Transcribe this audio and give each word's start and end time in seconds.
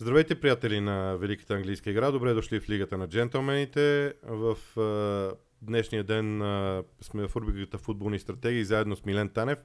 Здравейте, 0.00 0.40
приятели 0.40 0.80
на 0.80 1.16
Великата 1.16 1.54
английска 1.54 1.90
игра. 1.90 2.10
Добре 2.10 2.34
дошли 2.34 2.60
в 2.60 2.70
Лигата 2.70 2.98
на 2.98 3.08
джентълмените. 3.08 4.14
В 4.22 4.56
а, 4.80 5.36
днешния 5.62 6.04
ден 6.04 6.42
а, 6.42 6.84
сме 7.00 7.28
в 7.28 7.36
рубриката 7.36 7.78
Футболни 7.78 8.18
стратегии 8.18 8.64
заедно 8.64 8.96
с 8.96 9.04
Милен 9.04 9.28
Танев. 9.28 9.58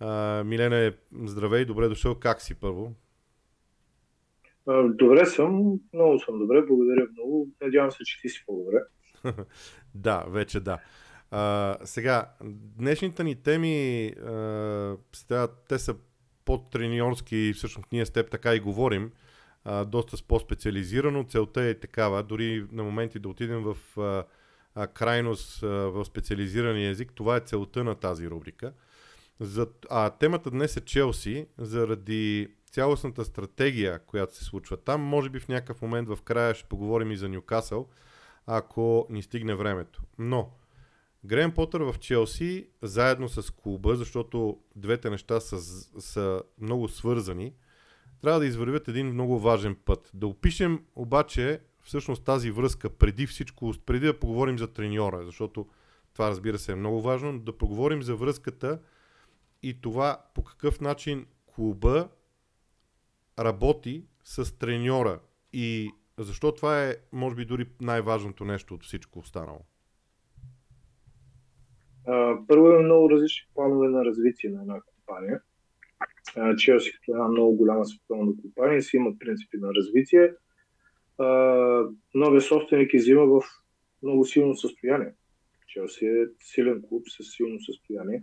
А, 0.00 0.44
Милене, 0.44 0.92
здравей, 1.24 1.64
добре 1.64 1.88
дошъл. 1.88 2.14
Как 2.14 2.42
си 2.42 2.54
първо? 2.54 2.92
Добре 4.84 5.26
съм, 5.26 5.80
много 5.92 6.18
съм 6.18 6.38
добре, 6.38 6.62
благодаря 6.62 7.06
много. 7.12 7.48
Надявам 7.60 7.90
се, 7.90 8.04
че 8.04 8.20
ти 8.20 8.28
си 8.28 8.44
по-добре. 8.46 8.78
да, 9.94 10.24
вече 10.28 10.60
да. 10.60 10.78
А, 11.30 11.76
сега, 11.84 12.30
днешните 12.78 13.24
ни 13.24 13.34
теми, 13.34 14.06
а, 14.08 14.96
те 15.68 15.78
са 15.78 15.96
по-треньорски, 16.44 17.52
всъщност 17.54 17.92
ние 17.92 18.06
с 18.06 18.10
теб 18.10 18.30
така 18.30 18.54
и 18.54 18.60
говорим 18.60 19.10
а, 19.64 19.84
доста 19.84 20.16
по-специализирано. 20.28 21.24
Целта 21.24 21.62
е 21.62 21.74
такава, 21.74 22.22
дори 22.22 22.66
на 22.72 22.84
моменти 22.84 23.18
да 23.18 23.28
отидем 23.28 23.62
в 23.62 23.98
а, 24.00 24.24
а, 24.74 24.86
крайност 24.86 25.62
а, 25.62 25.66
в 25.66 26.04
специализирания 26.04 26.90
език. 26.90 27.12
Това 27.14 27.36
е 27.36 27.40
целта 27.40 27.84
на 27.84 27.94
тази 27.94 28.30
рубрика. 28.30 28.72
За, 29.40 29.66
а 29.90 30.10
темата 30.10 30.50
днес 30.50 30.76
е 30.76 30.80
Челси, 30.80 31.46
заради 31.58 32.48
цялостната 32.70 33.24
стратегия, 33.24 33.98
която 33.98 34.36
се 34.36 34.44
случва 34.44 34.76
там. 34.76 35.00
Може 35.00 35.30
би 35.30 35.40
в 35.40 35.48
някакъв 35.48 35.82
момент 35.82 36.08
в 36.08 36.18
края 36.24 36.54
ще 36.54 36.68
поговорим 36.68 37.10
и 37.10 37.16
за 37.16 37.28
Ньюкасъл, 37.28 37.88
ако 38.46 39.06
ни 39.10 39.22
стигне 39.22 39.54
времето. 39.54 40.02
Но, 40.18 40.50
Грем 41.24 41.52
Потър 41.52 41.80
в 41.80 41.98
Челси, 41.98 42.68
заедно 42.82 43.28
с 43.28 43.50
клуба, 43.50 43.96
защото 43.96 44.58
двете 44.76 45.10
неща 45.10 45.40
са, 45.40 45.60
са 46.00 46.42
много 46.60 46.88
свързани– 46.88 47.52
трябва 48.24 48.40
да 48.40 48.46
извървят 48.46 48.88
един 48.88 49.06
много 49.06 49.38
важен 49.38 49.76
път. 49.84 50.10
Да 50.14 50.26
опишем 50.26 50.84
обаче 50.96 51.60
всъщност 51.82 52.24
тази 52.24 52.50
връзка 52.50 52.90
преди 52.90 53.26
всичко, 53.26 53.72
преди 53.86 54.06
да 54.06 54.20
поговорим 54.20 54.58
за 54.58 54.72
треньора, 54.72 55.24
защото 55.24 55.66
това 56.12 56.30
разбира 56.30 56.58
се 56.58 56.72
е 56.72 56.74
много 56.74 57.02
важно, 57.02 57.32
но 57.32 57.38
да 57.38 57.58
поговорим 57.58 58.02
за 58.02 58.16
връзката 58.16 58.80
и 59.62 59.80
това 59.80 60.18
по 60.34 60.44
какъв 60.44 60.80
начин 60.80 61.26
клуба 61.46 62.08
работи 63.38 64.04
с 64.24 64.58
треньора 64.58 65.20
и 65.52 65.90
защо 66.18 66.52
това 66.52 66.84
е, 66.84 66.96
може 67.12 67.36
би, 67.36 67.44
дори 67.44 67.66
най-важното 67.80 68.44
нещо 68.44 68.74
от 68.74 68.82
всичко 68.82 69.18
останало. 69.18 69.60
Първо 72.48 72.68
е 72.68 72.82
много 72.82 73.10
различни 73.10 73.48
планове 73.54 73.88
на 73.88 74.04
развитие 74.04 74.50
на 74.50 74.60
една 74.60 74.80
компания– 74.80 75.40
Челси 76.58 76.92
като 76.92 77.12
една 77.12 77.28
много 77.28 77.56
голяма 77.56 77.84
световна 77.84 78.32
компания 78.42 78.82
си 78.82 78.96
има 78.96 79.18
принципи 79.18 79.56
на 79.56 79.74
развитие. 79.74 80.34
Новия 82.14 82.40
собственик 82.40 82.94
изима 82.94 83.26
в 83.26 83.42
много 84.02 84.24
силно 84.24 84.56
състояние. 84.56 85.14
Челси 85.66 86.06
е 86.06 86.26
силен 86.40 86.82
клуб 86.88 87.02
с 87.08 87.24
силно 87.36 87.60
състояние. 87.60 88.22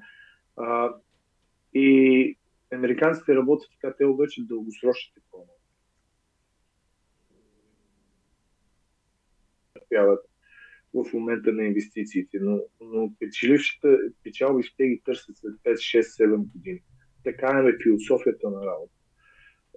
И 1.73 2.37
американците 2.73 3.35
работят 3.35 3.69
така, 3.81 3.95
те 3.97 4.05
обаче 4.05 4.41
дългосрочните 4.45 5.21
планове. 5.31 5.51
в 10.93 11.13
момента 11.13 11.51
на 11.51 11.63
инвестициите, 11.63 12.39
но, 12.41 12.59
но 12.81 13.13
печалбите 14.23 14.87
ги 14.87 15.01
търсят 15.05 15.37
след 15.37 15.53
5, 15.53 15.73
6, 15.73 16.01
7 16.01 16.37
години 16.37 16.81
така 17.23 17.63
е 17.67 17.83
философията 17.83 18.49
на 18.49 18.65
работа. 18.65 18.93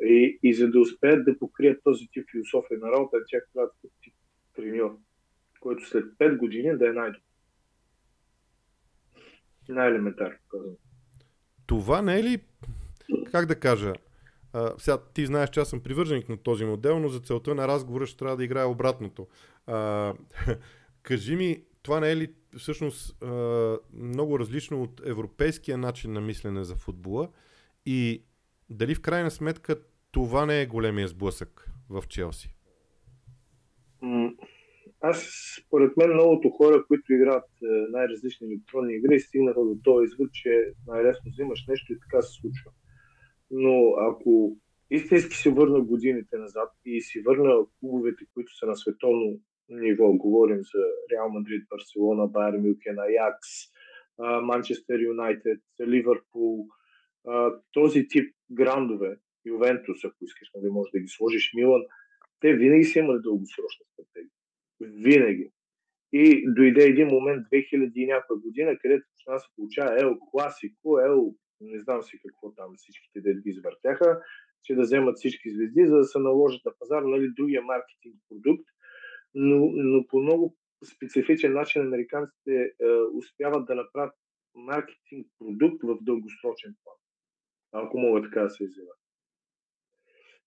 И, 0.03 0.39
и 0.43 0.55
за 0.55 0.71
да 0.71 0.81
успеят 0.81 1.25
да 1.25 1.39
покрият 1.39 1.81
този 1.85 2.09
тип 2.13 2.31
философия 2.31 2.79
на 2.79 2.93
работа, 2.93 3.17
тя 3.29 3.39
трябва 3.53 3.71
да 3.85 3.91
тип 4.03 4.15
треньор, 4.57 4.99
който 5.61 5.89
след 5.89 6.05
5 6.05 6.37
години 6.37 6.79
да 6.79 6.89
е 6.89 6.93
най-добър. 6.93 7.21
Най-елементарно 9.69 10.39
казвам. 10.51 10.75
Това 11.67 12.03
не 12.03 12.19
е 12.19 12.23
ли, 12.23 12.41
как 13.33 13.47
да 13.47 13.61
кажа, 13.61 13.93
а, 14.53 14.75
сега 14.79 14.99
ти 15.15 15.27
знаеш, 15.27 15.51
че 15.51 15.61
аз 15.61 15.69
съм 15.69 15.81
привърженик 15.81 16.29
на 16.29 16.37
този 16.37 16.65
модел, 16.65 16.99
но 16.99 17.09
за 17.09 17.21
целта 17.21 17.55
на 17.55 17.69
разговора 17.69 18.07
ще 18.07 18.19
трябва 18.19 18.37
да 18.37 18.45
играе 18.45 18.65
обратното. 18.65 19.29
А, 19.67 20.15
кажи 21.03 21.37
ми, 21.37 21.63
това 21.85 22.01
не 22.01 22.11
е 22.11 22.17
ли 22.17 22.35
всъщност 22.59 23.25
много 23.93 24.39
различно 24.39 24.83
от 24.83 25.01
европейския 25.07 25.79
начин 25.79 26.13
на 26.13 26.21
мислене 26.21 26.65
за 26.65 26.75
футбола 26.75 27.29
и 27.87 28.23
дали 28.71 28.95
в 28.95 29.01
крайна 29.01 29.31
сметка 29.31 29.77
това 30.11 30.47
не 30.47 30.63
е 30.63 30.67
големия 30.67 31.09
сблъсък 31.09 31.71
в 31.91 32.05
Челси? 32.09 32.55
Аз, 35.01 35.31
според 35.61 35.97
мен, 35.97 36.13
многото 36.13 36.51
хора, 36.51 36.85
които 36.89 37.13
играят 37.13 37.45
е, 37.45 37.67
най-различни 37.91 38.47
електронни 38.47 38.95
игри, 38.95 39.21
стигнаха 39.21 39.61
до 39.61 39.77
този 39.85 40.05
извод, 40.05 40.33
че 40.33 40.73
най-лесно 40.87 41.31
взимаш 41.31 41.67
нещо 41.69 41.93
и 41.93 41.99
така 42.01 42.23
се 42.23 42.41
случва. 42.41 42.71
Но 43.51 43.95
ако 44.11 44.57
истински 44.91 45.37
се 45.37 45.51
върна 45.51 45.81
годините 45.81 46.37
назад 46.37 46.73
и 46.85 47.01
си 47.01 47.21
върна 47.21 47.67
клубовете, 47.81 48.25
които 48.35 48.57
са 48.57 48.67
на 48.67 48.77
световно 48.77 49.41
ниво. 49.69 50.13
Говорим 50.13 50.57
за 50.57 50.85
Реал 51.13 51.29
Мадрид, 51.29 51.67
Барселона, 51.71 52.27
Байер 52.27 52.59
Мюнхен, 52.59 52.99
Аякс, 52.99 53.49
Манчестър 54.43 55.01
Юнайтед, 55.01 55.61
Ливърпул. 55.81 56.67
Този 57.73 58.09
тип 58.09 58.35
грандове, 58.53 59.17
Ювентус, 59.47 60.05
ако 60.05 60.25
искаш, 60.25 60.49
нали, 60.55 60.71
може 60.71 60.91
да 60.95 61.01
ги 61.01 61.09
сложиш, 61.09 61.53
Милан, 61.55 61.83
те 62.41 62.55
винаги 62.55 62.85
са 62.85 62.99
имали 62.99 63.23
дългосрочна 63.23 63.87
стратегия. 63.93 64.31
Винаги. 64.81 65.51
И 66.13 66.45
дойде 66.55 66.85
един 66.85 67.09
момент, 67.09 67.47
2000 67.53 67.93
и 67.95 68.07
някоя 68.07 68.41
година, 68.41 68.79
където 68.79 69.07
почна 69.11 69.41
се 69.41 69.47
получава 69.57 70.01
Ел 70.01 70.19
Класико, 70.31 70.99
Ел, 70.99 71.35
не 71.61 71.81
знам 71.81 72.03
си 72.03 72.19
какво 72.23 72.55
там 72.55 72.71
всичките 72.77 73.21
да 73.21 73.35
ги 73.35 73.51
извъртяха, 73.51 74.21
че 74.63 74.75
да 74.75 74.83
вземат 74.83 75.17
всички 75.17 75.51
звезди, 75.51 75.87
за 75.87 75.97
да 75.97 76.05
се 76.05 76.19
наложат 76.19 76.65
на 76.65 76.73
пазар 76.79 77.03
нали, 77.03 77.33
другия 77.37 77.63
маркетинг 77.63 78.17
продукт, 78.29 78.65
но, 79.35 79.71
но 79.75 80.07
по 80.07 80.21
много 80.21 80.57
специфичен 80.85 81.53
начин 81.53 81.83
американците 81.83 82.63
е, 82.63 82.87
успяват 83.15 83.67
да 83.67 83.75
направят 83.75 84.15
маркетинг 84.55 85.27
продукт 85.39 85.83
в 85.83 85.99
дългосрочен 86.01 86.75
план. 86.85 86.97
Ако 87.73 87.99
мога 87.99 88.23
така 88.23 88.43
да 88.43 88.51
се 88.51 88.65
изявя. 88.65 88.93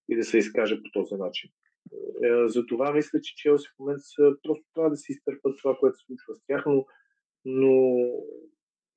И 0.09 0.15
да 0.15 0.23
се 0.23 0.37
изкаже 0.37 0.83
по 0.83 0.91
този 0.91 1.15
начин. 1.15 1.49
Е, 2.23 2.47
затова 2.47 2.93
мисля, 2.93 3.21
че 3.21 3.35
Челси 3.35 3.67
в 3.67 3.79
момента 3.79 4.03
просто 4.43 4.65
трябва 4.73 4.89
да 4.89 4.97
се 4.97 5.11
изтърпат 5.11 5.57
това, 5.57 5.77
което 5.79 5.97
се 5.97 6.05
случва 6.05 6.35
с 6.35 6.45
тях, 6.47 6.63
но, 6.65 6.85
но 7.45 7.97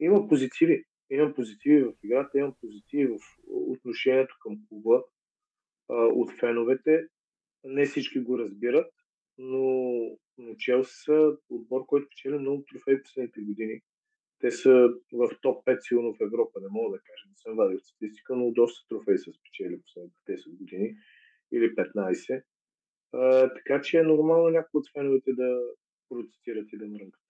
има 0.00 0.28
позитиви. 0.28 0.84
Имам 1.10 1.34
позитиви 1.34 1.84
в 1.84 1.92
играта, 2.04 2.38
имам 2.38 2.54
позитиви 2.60 3.06
в 3.06 3.18
отношението 3.48 4.36
към 4.40 4.58
клуба 4.68 5.02
от 5.88 6.32
феновете. 6.40 7.06
Не 7.64 7.86
всички 7.86 8.20
го 8.20 8.38
разбират, 8.38 8.92
но, 9.40 9.64
но 10.38 10.54
Челси 10.58 10.94
са 11.04 11.36
отбор, 11.50 11.86
който 11.86 12.08
печели 12.08 12.38
много 12.38 12.64
трофеи 12.72 13.02
последните 13.02 13.40
години. 13.40 13.80
Те 14.40 14.50
са 14.50 14.88
в 15.12 15.30
топ 15.42 15.66
5 15.66 15.78
силно 15.80 16.14
в 16.14 16.22
Европа, 16.22 16.60
не 16.60 16.68
мога 16.70 16.96
да 16.96 17.02
кажа, 17.02 17.24
не 17.28 17.36
съм 17.36 17.56
вадил 17.56 17.78
статистика, 17.78 18.36
но 18.36 18.52
доста 18.52 18.88
трофеи 18.88 19.18
са 19.18 19.32
спечели 19.32 19.82
последните 19.82 20.16
10 20.28 20.58
години 20.58 20.94
или 21.52 21.74
15. 21.74 22.42
А, 23.12 23.54
така 23.54 23.80
че 23.80 23.98
е 23.98 24.02
нормално 24.02 24.48
някои 24.48 24.78
от 24.78 24.92
феновете 24.92 25.32
да 25.32 25.60
протестират 26.08 26.72
и 26.72 26.78
да 26.78 26.86
мрънкат. 26.86 27.20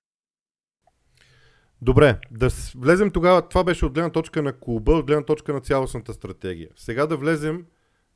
Добре, 1.82 2.19
да 2.31 2.48
влезем 2.77 3.10
тогава, 3.10 3.48
това 3.48 3.65
беше 3.65 3.87
от 3.87 3.92
гледна 3.92 4.12
точка 4.12 4.42
на 4.42 4.60
клуба, 4.60 4.92
от 4.92 5.06
гледна 5.06 5.25
точка 5.25 5.53
на 5.53 5.60
цялостната 5.60 6.12
стратегия. 6.12 6.71
Сега 6.77 7.06
да 7.06 7.16
влезем 7.16 7.66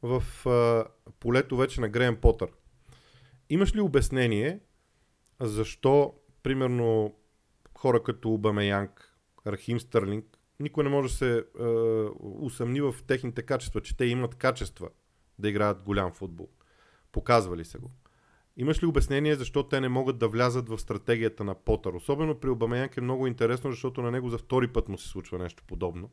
в 0.03 0.23
а, 0.47 0.87
полето 1.21 1.57
вече 1.57 1.81
на 1.81 1.89
Греем 1.89 2.17
Потър. 2.21 2.51
Имаш 3.51 3.75
ли 3.75 3.81
обяснение 3.81 4.61
защо, 5.41 6.15
примерно, 6.43 7.15
хора 7.79 8.03
като 8.03 8.33
Обамеянг, 8.33 9.15
Рахим 9.47 9.81
Стърлинг, 9.81 10.39
никой 10.61 10.85
не 10.85 10.91
може 10.91 11.09
да 11.09 11.15
се 11.15 11.39
е, 11.39 11.65
усъмни 12.21 12.81
в 12.81 12.95
техните 13.07 13.43
качества, 13.43 13.81
че 13.81 13.97
те 13.97 14.05
имат 14.05 14.35
качества 14.35 14.89
да 15.39 15.49
играят 15.49 15.83
голям 15.83 16.13
футбол. 16.13 16.49
Показвали 17.13 17.65
се 17.65 17.79
го. 17.79 17.91
Имаш 18.57 18.83
ли 18.83 18.87
обяснение 18.87 19.35
защо 19.35 19.69
те 19.69 19.81
не 19.81 19.89
могат 19.89 20.19
да 20.19 20.29
влязат 20.29 20.69
в 20.69 20.79
стратегията 20.79 21.45
на 21.45 21.55
Потър? 21.55 21.93
Особено 21.93 22.41
при 22.41 22.51
Обамеянг 22.51 22.97
е 22.97 23.01
много 23.01 23.27
интересно, 23.27 23.71
защото 23.71 24.03
на 24.03 24.11
него 24.11 24.29
за 24.29 24.39
втори 24.39 24.69
път 24.69 24.89
му 24.89 24.99
се 24.99 25.09
случва 25.09 25.39
нещо 25.39 25.65
подобно 25.67 26.11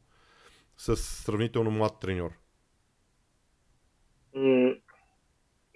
с 0.78 0.96
сравнително 0.96 1.72
млад 1.72 2.00
треньор. 2.00 2.32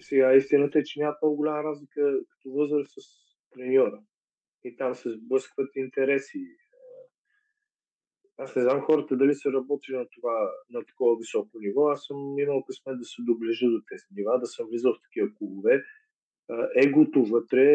Сега 0.07 0.33
истината 0.33 0.79
е, 0.79 0.83
че 0.83 0.99
няма 0.99 1.15
много 1.21 1.35
голяма 1.35 1.63
разлика 1.63 2.19
като 2.29 2.51
възраст 2.51 2.91
с 2.91 3.05
треньора. 3.53 3.99
И 4.63 4.75
там 4.75 4.95
се 4.95 5.11
сблъскват 5.11 5.75
интереси. 5.75 6.39
аз 8.37 8.55
не 8.55 8.61
знам 8.61 8.81
хората 8.81 9.17
дали 9.17 9.35
са 9.35 9.51
работили 9.51 9.97
на 9.97 10.05
това, 10.15 10.51
на 10.69 10.85
такова 10.85 11.17
високо 11.17 11.59
ниво. 11.59 11.87
Аз 11.87 12.05
съм 12.05 12.39
имал 12.39 12.63
късмет 12.63 12.99
да 12.99 13.05
се 13.05 13.21
доближа 13.21 13.65
до 13.69 13.81
тези 13.89 14.05
нива, 14.11 14.39
да 14.39 14.45
съм 14.45 14.67
влизал 14.67 14.93
в 14.93 15.01
такива 15.03 15.35
клубове. 15.37 15.83
Егото 16.75 17.25
вътре 17.25 17.65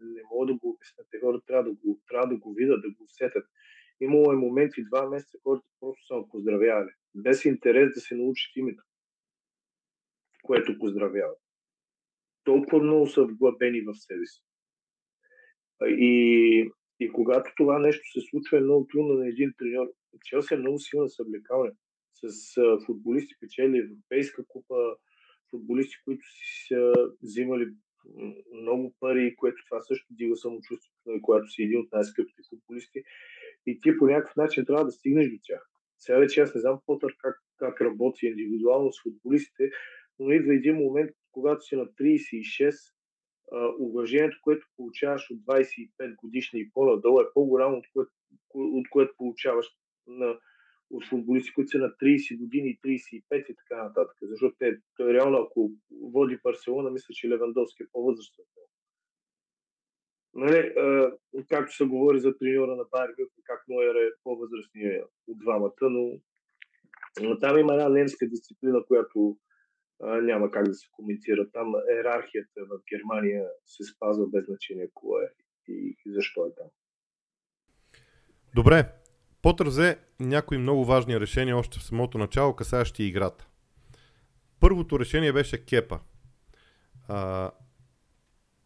не 0.00 0.22
мога 0.32 0.46
да 0.46 0.54
го 0.54 0.70
обясня. 0.70 1.04
Те 1.10 1.18
хора 1.20 1.40
трябва 1.46 1.64
да 1.64 1.72
го, 1.72 2.00
трябва 2.08 2.28
да 2.28 2.36
го 2.36 2.54
видят, 2.54 2.82
да 2.82 2.90
го 2.90 3.04
усетят. 3.04 3.46
Имало 4.00 4.32
е 4.32 4.36
моменти, 4.36 4.84
два 4.84 5.08
месеца, 5.08 5.38
хората 5.42 5.66
просто 5.80 6.06
са 6.06 6.14
поздравявали. 6.30 6.90
Без 7.14 7.44
интерес 7.44 7.94
да 7.94 8.00
се 8.00 8.14
научат 8.14 8.56
името, 8.56 8.82
което 10.42 10.78
поздравяват. 10.78 11.38
Толкова 12.44 12.82
много 12.82 13.06
са 13.06 13.24
вглъбени 13.24 13.80
в 13.80 13.94
себе 13.94 14.26
си. 14.26 14.42
И, 15.86 16.70
и 17.00 17.12
когато 17.12 17.52
това 17.56 17.78
нещо 17.78 18.02
се 18.12 18.26
случва, 18.30 18.58
е 18.58 18.60
много 18.60 18.86
трудно 18.86 19.14
на 19.14 19.28
един 19.28 19.52
треньор. 19.58 19.86
Челси 20.24 20.54
е 20.54 20.56
много 20.56 20.78
силна 20.78 21.08
съблекална. 21.08 21.72
С 22.14 22.54
футболисти 22.86 23.34
печели 23.40 23.78
Европейска 23.78 24.44
купа, 24.48 24.96
футболисти, 25.50 25.96
които 26.04 26.26
си 26.26 26.66
са 26.68 26.92
взимали 27.22 27.66
много 28.52 28.94
пари, 29.00 29.36
което 29.36 29.64
това 29.68 29.80
също 29.80 30.06
дига 30.10 30.36
самочувствието, 30.36 31.02
нали, 31.06 31.22
когато 31.22 31.48
си 31.48 31.62
един 31.62 31.80
от 31.80 31.92
най-скъпите 31.92 32.42
футболисти. 32.48 33.02
И 33.66 33.80
ти 33.80 33.98
по 33.98 34.06
някакъв 34.06 34.36
начин 34.36 34.64
трябва 34.64 34.84
да 34.84 34.90
стигнеш 34.90 35.30
до 35.30 35.38
тях. 35.42 35.68
Сега 35.98 36.18
вече 36.18 36.40
аз 36.40 36.54
не 36.54 36.60
знам 36.60 36.80
Потър 36.86 37.16
как, 37.18 37.36
как 37.56 37.80
работи 37.80 38.26
индивидуално 38.26 38.92
с 38.92 39.02
футболистите, 39.02 39.70
но 40.18 40.32
идва 40.32 40.54
един 40.54 40.76
момент, 40.76 41.10
когато 41.32 41.60
си 41.60 41.76
на 41.76 41.86
36, 41.86 42.92
уважението, 43.78 44.38
което 44.42 44.66
получаваш 44.76 45.30
от 45.30 45.38
25 45.38 46.16
годишни 46.16 46.60
и 46.60 46.70
по-надолу 46.74 47.20
е 47.20 47.32
по-голямо 47.34 47.76
от 47.76 47.84
което, 47.92 48.12
от 48.54 48.90
което 48.90 49.14
получаваш 49.16 49.66
на, 50.06 50.38
от 50.90 51.08
футболисти, 51.08 51.52
които 51.54 51.70
са 51.70 51.78
на 51.78 51.88
30 51.88 52.38
години, 52.38 52.78
35 52.84 53.46
и 53.46 53.54
така 53.56 53.84
нататък. 53.84 54.16
Защото 54.22 54.56
те, 54.58 54.78
той 54.96 55.14
реално, 55.14 55.38
ако 55.38 55.70
води 56.02 56.38
Барселона, 56.44 56.90
мисля, 56.90 57.14
че 57.14 57.28
Левандовски 57.28 57.82
е 57.82 57.86
по-възрастен. 57.92 58.44
Нали, 60.34 60.74
както 61.48 61.76
се 61.76 61.84
говори 61.84 62.20
за 62.20 62.38
треньора 62.38 62.76
на 62.76 62.84
Байер 62.90 63.10
как 63.44 63.64
Нойер 63.68 63.94
е 63.94 64.10
по-възрастният 64.24 65.10
от 65.28 65.38
двамата, 65.38 65.82
но, 65.82 66.20
но 67.22 67.38
там 67.38 67.58
има 67.58 67.72
една 67.72 67.88
немска 67.88 68.28
дисциплина, 68.28 68.84
която 68.86 69.36
няма 70.02 70.50
как 70.50 70.68
да 70.68 70.74
се 70.74 70.88
коментира. 70.92 71.50
Там 71.50 71.74
иерархията 71.94 72.60
в 72.60 72.80
Германия 72.92 73.44
се 73.66 73.84
спазва 73.84 74.26
без 74.26 74.44
значение 74.44 74.88
кое 74.94 75.24
е 75.24 75.72
и 75.72 75.96
защо 76.06 76.46
е 76.46 76.54
там. 76.54 76.66
Добре. 78.54 78.92
Потър 79.42 79.66
взе 79.66 79.98
някои 80.20 80.58
много 80.58 80.84
важни 80.84 81.20
решения 81.20 81.56
още 81.56 81.78
в 81.78 81.82
самото 81.82 82.18
начало, 82.18 82.56
касаещи 82.56 83.04
играта. 83.04 83.46
Първото 84.60 85.00
решение 85.00 85.32
беше 85.32 85.64
кепа. 85.64 86.00
А, 87.08 87.50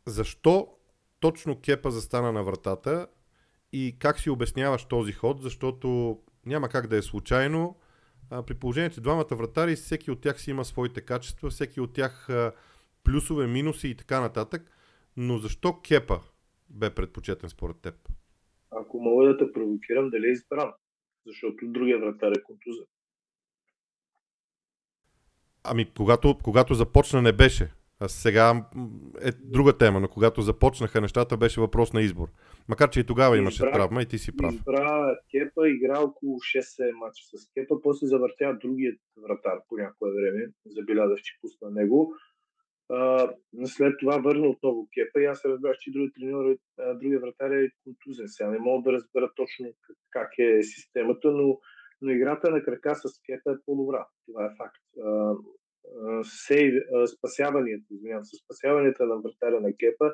защо 0.06 0.68
точно 1.20 1.60
кепа 1.60 1.90
застана 1.90 2.32
на 2.32 2.42
вратата 2.42 3.06
и 3.72 3.96
как 3.98 4.20
си 4.20 4.30
обясняваш 4.30 4.84
този 4.84 5.12
ход, 5.12 5.42
защото 5.42 6.18
няма 6.46 6.68
как 6.68 6.86
да 6.86 6.96
е 6.96 7.02
случайно 7.02 7.76
а, 8.31 8.43
при 8.43 8.55
положение, 8.55 8.90
че 8.90 9.00
двамата 9.00 9.26
вратари, 9.32 9.76
всеки 9.76 10.11
от 10.11 10.20
тях 10.20 10.40
си 10.40 10.50
има 10.50 10.64
своите 10.64 11.00
качества, 11.00 11.50
всеки 11.50 11.81
от 11.81 11.93
тях 11.93 12.31
а, 12.31 12.52
плюсове, 13.05 13.46
минуси 13.46 13.88
и 13.88 13.94
така 13.94 14.20
нататък. 14.20 14.70
Но 15.17 15.38
защо 15.38 15.81
Кепа 15.81 16.20
бе 16.70 16.90
предпочетен 16.90 17.50
според 17.50 17.76
теб? 17.76 17.94
Ако 18.70 19.00
мога 19.00 19.26
да 19.26 19.38
те 19.38 19.52
провокирам, 19.52 20.11
дали 20.11 20.26
е 20.26 20.32
избран? 20.32 20.73
Защото 21.26 21.56
другия 21.62 21.99
вратар 21.99 22.32
е 22.32 22.43
контузен. 22.43 22.84
Ами, 25.64 25.90
когато, 25.96 26.38
когато 26.43 26.75
започна 26.75 27.23
не 27.23 27.32
беше. 27.32 27.73
А 28.00 28.08
сега 28.08 28.67
е 29.20 29.32
друга 29.32 29.78
тема, 29.78 30.00
но 30.00 30.08
когато 30.08 30.43
започнаха 30.43 31.00
нещата, 31.00 31.37
беше 31.37 31.61
въпрос 31.61 31.93
на 31.93 32.02
избор. 32.02 32.28
Макар, 32.68 32.90
че 32.90 33.00
и 33.00 33.06
тогава 33.06 33.38
имаше 33.38 33.62
избра, 33.62 33.72
травма 33.72 34.02
и 34.02 34.06
ти 34.06 34.18
си 34.18 34.36
прав. 34.36 34.54
Избра 34.54 35.16
Кепа, 35.30 35.68
игра 35.68 36.00
около 36.00 36.38
6-7 36.38 36.92
мача 36.92 37.24
с 37.24 37.50
Кепа, 37.54 37.80
после 37.82 38.06
завъртя 38.06 38.58
другият 38.60 38.98
вратар 39.16 39.58
по 39.68 39.76
някое 39.76 40.10
време. 40.12 40.46
Забелязах, 40.66 41.18
че 41.18 41.38
пусна 41.40 41.70
него. 41.70 42.14
А, 42.88 43.30
след 43.64 43.94
това 44.00 44.18
върна 44.18 44.48
отново 44.48 44.88
Кепа 44.94 45.22
и 45.22 45.24
аз 45.24 45.44
разбрах, 45.44 45.76
че 45.80 45.90
другия 45.90 46.12
треньор, 46.12 46.56
другия 46.94 47.20
вратар 47.20 47.50
е 47.50 47.70
контузен. 47.84 48.28
Сега 48.28 48.50
не 48.50 48.58
мога 48.58 48.82
да 48.82 48.92
разбера 48.92 49.30
точно 49.36 49.66
как 50.10 50.28
е 50.38 50.62
системата, 50.62 51.30
но, 51.30 51.58
но 52.02 52.10
играта 52.10 52.50
на 52.50 52.62
крака 52.62 52.94
с 52.94 53.02
Кепа 53.26 53.52
е 53.52 53.62
по-добра. 53.66 54.06
Това 54.26 54.44
е 54.44 54.56
факт. 54.56 54.82
А, 55.04 55.34
сейв, 56.22 56.74
спасяванията, 57.16 57.84
извинявам 57.90 58.24
се, 58.24 58.36
спасяванията 58.44 59.06
на 59.06 59.16
вратаря 59.16 59.60
на 59.60 59.72
Кепа 59.76 60.12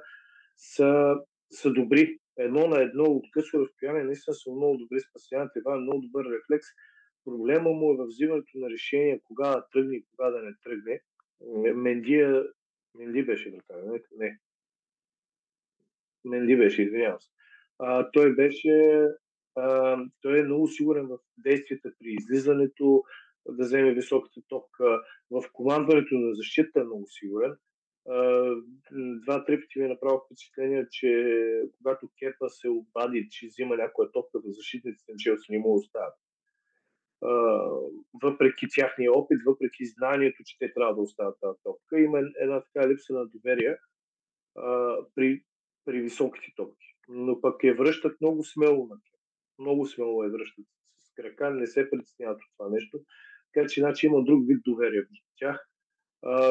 са, 0.56 1.14
са 1.50 1.72
добри. 1.72 2.18
Едно 2.38 2.66
на 2.66 2.82
едно 2.82 3.04
от 3.04 3.24
късо 3.32 3.60
разстояние 3.60 4.04
наистина 4.04 4.34
са 4.34 4.50
много 4.50 4.76
добри 4.76 5.00
спасяванията. 5.00 5.60
Това 5.62 5.74
е 5.74 5.80
много 5.80 6.00
добър 6.00 6.24
рефлекс. 6.24 6.66
Проблема 7.24 7.70
му 7.70 7.92
е 7.92 7.96
в 7.96 8.06
взимането 8.06 8.50
на 8.54 8.70
решение 8.70 9.20
кога 9.24 9.48
да 9.48 9.66
тръгне 9.72 9.96
и 9.96 10.04
кога 10.10 10.30
да 10.30 10.42
не 10.42 10.54
тръгне. 10.64 11.00
Мендия, 11.74 12.44
Менди 12.94 13.22
беше 13.22 13.50
вратаря, 13.50 13.86
не? 13.86 14.00
не. 14.16 14.38
Менди 16.24 16.56
беше, 16.56 16.82
извинявам 16.82 17.20
се. 17.20 17.28
А, 17.78 18.10
той 18.10 18.34
беше 18.34 19.06
а, 19.54 19.98
той 20.20 20.40
е 20.40 20.44
много 20.44 20.68
сигурен 20.68 21.06
в 21.06 21.18
действията 21.38 21.92
при 21.98 22.08
излизането, 22.08 23.04
да 23.48 23.64
вземе 23.64 23.94
високата 23.94 24.40
топка. 24.48 25.02
В 25.30 25.44
командването 25.52 26.14
на 26.14 26.34
защита 26.34 26.80
е 26.80 26.84
много 26.84 27.06
сигурен. 27.06 27.56
Два-три 29.24 29.60
пъти 29.60 29.78
ми 29.78 29.84
е 29.84 29.88
направо 29.88 30.22
впечатление, 30.26 30.86
че 30.90 31.62
когато 31.76 32.08
Кепа 32.18 32.48
се 32.48 32.68
обади, 32.68 33.28
че 33.30 33.46
взима 33.46 33.76
някоя 33.76 34.12
топка 34.12 34.38
в 34.38 34.52
защитниците 34.52 35.12
на 35.12 35.16
Челси, 35.18 35.52
не 35.52 35.58
му 35.58 35.74
оставят. 35.74 36.14
Въпреки 38.22 38.66
тяхния 38.74 39.12
опит, 39.12 39.38
въпреки 39.46 39.86
знанието, 39.86 40.42
че 40.44 40.58
те 40.58 40.72
трябва 40.72 40.94
да 40.94 41.00
оставят 41.00 41.38
тази 41.40 41.58
топка, 41.62 42.00
има 42.00 42.18
една 42.40 42.62
така 42.62 42.88
липса 42.88 43.12
на 43.12 43.26
доверие 43.26 43.76
при, 45.14 45.42
при 45.84 46.00
високите 46.00 46.52
топки. 46.56 46.86
Но 47.08 47.40
пък 47.40 47.64
я 47.64 47.74
връщат 47.74 48.20
много 48.20 48.44
смело 48.44 48.86
на 48.86 48.96
Много 49.58 49.86
смело 49.86 50.24
я 50.24 50.30
връщат 50.30 50.64
с 50.98 51.12
крака, 51.14 51.50
не 51.50 51.66
се 51.66 51.90
притесняват 51.90 52.36
от 52.36 52.50
това 52.56 52.70
нещо. 52.70 53.00
Така 53.54 53.68
че 53.68 53.80
значи 53.80 54.06
има 54.06 54.24
друг 54.24 54.42
вид 54.46 54.62
доверие 54.64 55.02
в 55.02 55.06
тях. 55.38 55.68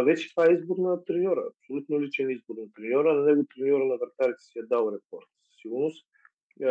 Вече 0.06 0.30
това 0.30 0.50
е 0.50 0.54
избор 0.54 0.76
на 0.78 1.04
треньора. 1.06 1.44
Абсолютно 1.48 2.02
личен 2.02 2.30
избор 2.30 2.56
на 2.58 2.74
треньора. 2.76 3.14
На 3.14 3.26
него 3.26 3.46
треньора 3.56 3.86
на 3.86 3.98
вратарите 3.98 4.44
си 4.44 4.60
е 4.60 4.64
дал 4.64 4.92
репорт. 4.94 5.30
Сигурност. 5.62 6.08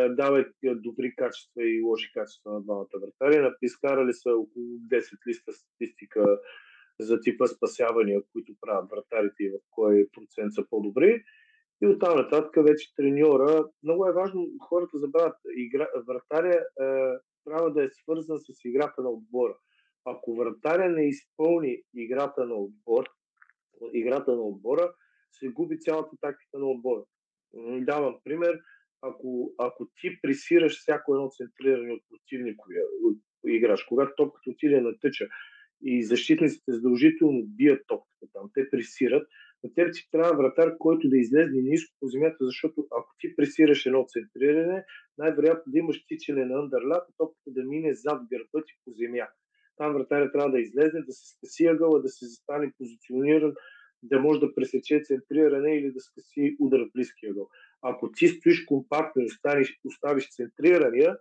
Давай 0.09 0.45
добри 0.63 1.15
качества 1.15 1.63
и 1.63 1.81
лоши 1.81 2.11
качества 2.13 2.53
на 2.53 2.61
двамата 2.61 2.87
вратари. 3.01 3.51
Изкарали 3.61 4.13
са 4.13 4.29
около 4.29 4.65
10 4.65 5.27
листа 5.27 5.53
статистика 5.53 6.39
за 6.99 7.19
типа 7.19 7.47
спасявания, 7.47 8.21
които 8.31 8.53
правят 8.61 8.89
вратарите 8.89 9.43
и 9.43 9.49
в 9.49 9.59
кой 9.71 10.07
процент 10.13 10.53
са 10.53 10.65
по-добри. 10.69 11.23
И 11.83 11.87
оттам 11.87 12.17
нататък 12.17 12.65
вече 12.65 12.95
треньора. 12.95 13.65
Много 13.83 14.07
е 14.07 14.13
важно 14.13 14.47
хората 14.69 14.97
забравят. 14.97 15.35
Игра, 15.55 15.87
вратаря 16.07 16.55
е, 16.55 16.65
трябва 17.45 17.73
да 17.73 17.83
е 17.83 17.89
свързан 17.89 18.39
с 18.39 18.65
играта 18.65 19.01
на 19.01 19.09
отбора 19.09 19.55
ако 20.05 20.35
вратаря 20.35 20.89
не 20.89 21.07
изпълни 21.07 21.81
играта 21.95 22.45
на 22.45 22.55
отбор, 22.55 23.05
играта 23.93 24.35
на 24.35 24.41
отбора, 24.41 24.93
се 25.31 25.47
губи 25.47 25.79
цялата 25.79 26.17
тактика 26.21 26.59
на 26.59 26.65
отбора. 26.65 27.03
Давам 27.81 28.17
пример, 28.23 28.59
ако, 29.01 29.53
ако 29.57 29.87
ти 30.01 30.21
пресираш 30.21 30.79
всяко 30.79 31.15
едно 31.15 31.29
центриране 31.29 31.93
от 31.93 32.01
противниковия 32.09 32.83
играч, 33.47 33.83
когато 33.83 34.15
топката 34.15 34.49
отиде 34.49 34.81
на 34.81 34.99
тъча 34.99 35.27
и 35.83 36.03
защитниците 36.03 36.71
задължително 36.71 37.43
бият 37.45 37.83
топката 37.87 38.27
там, 38.33 38.49
те 38.53 38.69
пресират, 38.69 39.27
на 39.63 39.73
теб 39.73 39.93
ти 39.93 40.09
трябва 40.11 40.37
вратар, 40.37 40.77
който 40.77 41.09
да 41.09 41.17
излезе 41.17 41.61
ниско 41.61 41.95
по 41.99 42.07
земята, 42.07 42.37
защото 42.39 42.87
ако 42.91 43.15
ти 43.19 43.35
пресираш 43.35 43.85
едно 43.85 44.05
центриране, 44.07 44.85
най-вероятно 45.17 45.71
да 45.71 45.79
имаш 45.79 46.05
тичане 46.07 46.45
на 46.45 46.59
андерлап, 46.59 47.03
топката 47.17 47.51
да 47.51 47.63
мине 47.63 47.93
зад 47.93 48.21
гърба 48.29 48.65
ти 48.65 48.73
по 48.85 48.91
земя 48.91 49.27
там 49.81 49.93
вратаря 49.93 50.31
трябва 50.31 50.51
да 50.51 50.59
излезе, 50.59 51.01
да 51.01 51.13
се 51.13 51.29
скъси 51.29 51.65
ъгъла, 51.65 52.01
да 52.01 52.09
се 52.09 52.25
застане 52.25 52.73
позициониран, 52.77 53.53
да 54.03 54.19
може 54.19 54.39
да 54.39 54.55
пресече 54.55 55.01
центриране 55.03 55.75
или 55.75 55.91
да 55.91 55.99
скъси 55.99 56.55
удар 56.59 56.79
в 56.79 56.91
близкия 56.93 57.31
ъгъл. 57.31 57.49
Ако 57.81 58.11
ти 58.11 58.27
стоиш 58.27 58.65
компактно 58.65 59.21
и 59.21 59.25
оставиш, 59.25 59.79
оставиш 59.85 60.29
центрирания, 60.29 61.17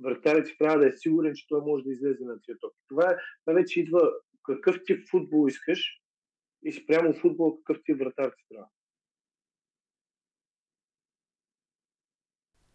вратарят 0.00 0.46
ти 0.46 0.58
трябва 0.58 0.78
да 0.78 0.86
е 0.86 0.92
сигурен, 0.92 1.34
че 1.34 1.48
той 1.48 1.60
може 1.60 1.84
да 1.84 1.92
излезе 1.92 2.24
на 2.24 2.34
топки. 2.60 2.80
Това, 2.88 3.10
е, 3.10 3.16
това 3.44 3.54
вече 3.54 3.80
идва 3.80 4.12
какъв 4.42 4.76
тип 4.86 5.08
футбол 5.10 5.48
искаш 5.48 6.00
и 6.64 6.72
спрямо 6.72 7.14
футбол 7.14 7.56
какъв 7.56 7.82
тип 7.84 7.98
вратар 7.98 8.30
ти 8.30 8.44
трябва. 8.48 8.68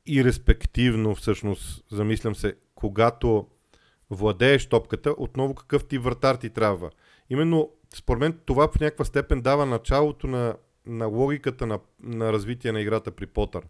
и 0.05 0.23
респективно, 0.23 1.15
всъщност, 1.15 1.85
замислям 1.91 2.35
се, 2.35 2.55
когато 2.75 3.47
владееш 4.11 4.69
топката, 4.69 5.15
отново 5.17 5.55
какъв 5.55 5.87
ти 5.87 5.97
вратар 5.97 6.35
ти 6.35 6.49
трябва. 6.49 6.89
Именно, 7.29 7.71
според 7.95 8.19
мен, 8.19 8.39
това 8.45 8.67
в 8.67 8.79
някаква 8.79 9.05
степен 9.05 9.41
дава 9.41 9.65
началото 9.65 10.27
на, 10.27 10.57
на 10.85 11.05
логиката 11.05 11.67
на, 11.67 11.79
на 12.03 12.33
развитие 12.33 12.71
на 12.71 12.81
играта 12.81 13.11
при 13.11 13.25
Потър. 13.25 13.63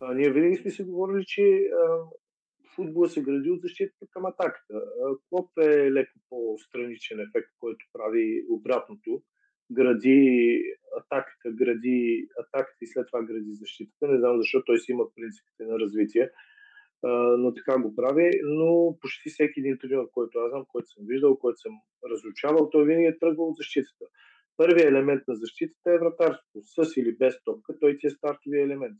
А, 0.00 0.14
ние 0.14 0.30
винаги 0.30 0.56
сме 0.56 0.70
си 0.70 0.82
говорили, 0.82 1.24
че 1.26 1.42
а, 1.42 1.98
футбола 2.74 3.08
се 3.08 3.22
гради 3.22 3.50
от 3.50 3.60
защитата 3.60 4.06
към 4.10 4.26
атаката. 4.26 4.74
Клоп 5.28 5.50
е 5.58 5.92
леко 5.92 6.18
по-страничен 6.28 7.20
ефект, 7.20 7.48
който 7.58 7.86
прави 7.92 8.44
обратното. 8.50 9.22
Гради 9.70 10.60
атаката, 10.98 11.50
гради 11.52 12.28
атаката 12.40 12.78
и 12.82 12.86
след 12.86 13.06
това 13.06 13.22
гради 13.22 13.54
защитата. 13.54 14.08
Не 14.08 14.18
знам 14.18 14.38
защо 14.38 14.62
той 14.64 14.78
си 14.78 14.92
има 14.92 15.04
принципите 15.16 15.64
на 15.64 15.78
развитие, 15.78 16.30
но 17.38 17.54
така 17.54 17.82
го 17.82 17.96
прави. 17.96 18.30
Но 18.44 18.96
почти 19.00 19.30
всеки 19.30 19.60
един 19.60 19.78
тренер, 19.78 20.06
който 20.12 20.38
аз 20.38 20.50
знам, 20.50 20.64
който 20.68 20.88
съм 20.88 21.04
виждал, 21.06 21.38
който 21.38 21.56
съм 21.56 21.72
разучавал, 22.10 22.70
той 22.70 22.84
винаги 22.86 23.06
е 23.06 23.18
тръгвал 23.18 23.48
от 23.48 23.56
защитата. 23.56 24.04
Първият 24.56 24.90
елемент 24.90 25.22
на 25.28 25.34
защитата 25.34 25.92
е 25.92 25.98
вратарството. 25.98 26.60
С 26.62 26.96
или 26.96 27.16
без 27.16 27.44
топка, 27.44 27.78
той 27.80 27.98
ти 27.98 28.06
е 28.06 28.10
стартовия 28.10 28.64
елемент. 28.64 28.98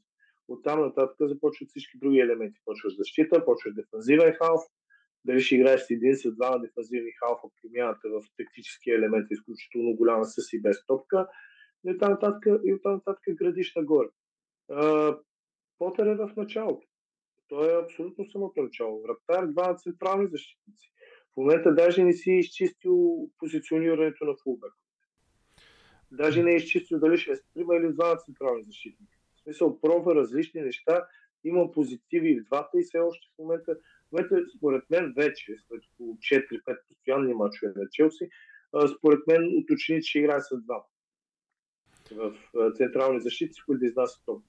Оттам 0.49 0.81
нататък 0.81 1.17
започват 1.21 1.69
всички 1.69 1.99
други 1.99 2.19
елементи. 2.19 2.61
Почваш 2.65 2.97
защита, 2.97 3.45
почваш 3.45 3.75
дефанзивен 3.75 4.33
халф. 4.33 4.61
Дали 5.25 5.41
ще 5.41 5.55
играеш 5.55 5.81
с 5.81 5.91
един, 5.91 6.17
с 6.17 6.35
двама 6.35 6.61
дефанзивни 6.61 7.13
халфа, 7.13 7.49
промяната 7.63 8.09
в 8.09 8.23
тактически 8.37 8.91
елемент 8.91 9.31
е 9.31 9.35
изключително 9.35 9.97
голяма 9.97 10.25
с 10.25 10.53
и 10.53 10.63
без 10.63 10.87
топка. 10.87 11.29
И 11.87 11.91
оттам 11.91 12.11
нататък, 12.11 12.47
и 12.65 12.75
оттам 12.75 12.93
нататък 12.93 13.23
градиш 13.29 13.73
нагоре. 13.77 14.09
Потър 15.79 16.07
е 16.07 16.15
в 16.15 16.33
началото. 16.37 16.87
Той 17.55 17.73
е 17.73 17.83
абсолютно 17.83 18.31
самото 18.31 18.63
начало. 18.63 19.03
Вратар, 19.03 19.47
два 19.47 19.77
централни 19.77 20.29
защитници. 20.29 20.93
В 21.33 21.37
момента 21.37 21.75
даже 21.75 22.05
не 22.05 22.13
си 22.13 22.31
изчистил 22.31 23.29
позиционирането 23.39 24.25
на 24.25 24.35
фулбек. 24.43 24.73
Даже 26.13 26.43
не 26.43 26.53
е 26.53 26.57
изчистил 26.57 26.99
дали 26.99 27.19
ще 27.19 27.33
е 27.33 27.37
трима 27.55 27.77
или 27.77 27.93
двама 27.93 28.17
централни 28.17 28.65
защитници 28.65 29.15
смисъл, 29.45 29.81
пробва 29.81 30.15
различни 30.15 30.61
неща, 30.61 31.07
има 31.45 31.73
позитиви 31.73 32.41
в 32.41 32.45
двата 32.45 32.81
и 32.81 32.83
все 32.83 32.99
още 32.99 33.27
в 33.35 33.39
момента, 33.39 33.75
в 33.75 34.13
момента 34.13 34.37
според 34.57 34.91
мен 34.91 35.15
вече, 35.17 35.57
след 35.69 35.83
около 35.93 36.15
4-5 36.15 36.79
постоянни 36.89 37.35
мачове 37.35 37.73
на 37.77 37.89
Челси, 37.91 38.29
според 38.99 39.27
мен 39.27 39.59
уточни, 39.59 40.03
че 40.03 40.19
играе 40.19 40.41
с 40.41 40.63
два 40.63 40.85
в 42.11 42.35
централни 42.77 43.21
защити, 43.21 43.61
които 43.67 43.81
да 43.81 43.87
изнасят 43.87 44.23
топ. 44.27 44.43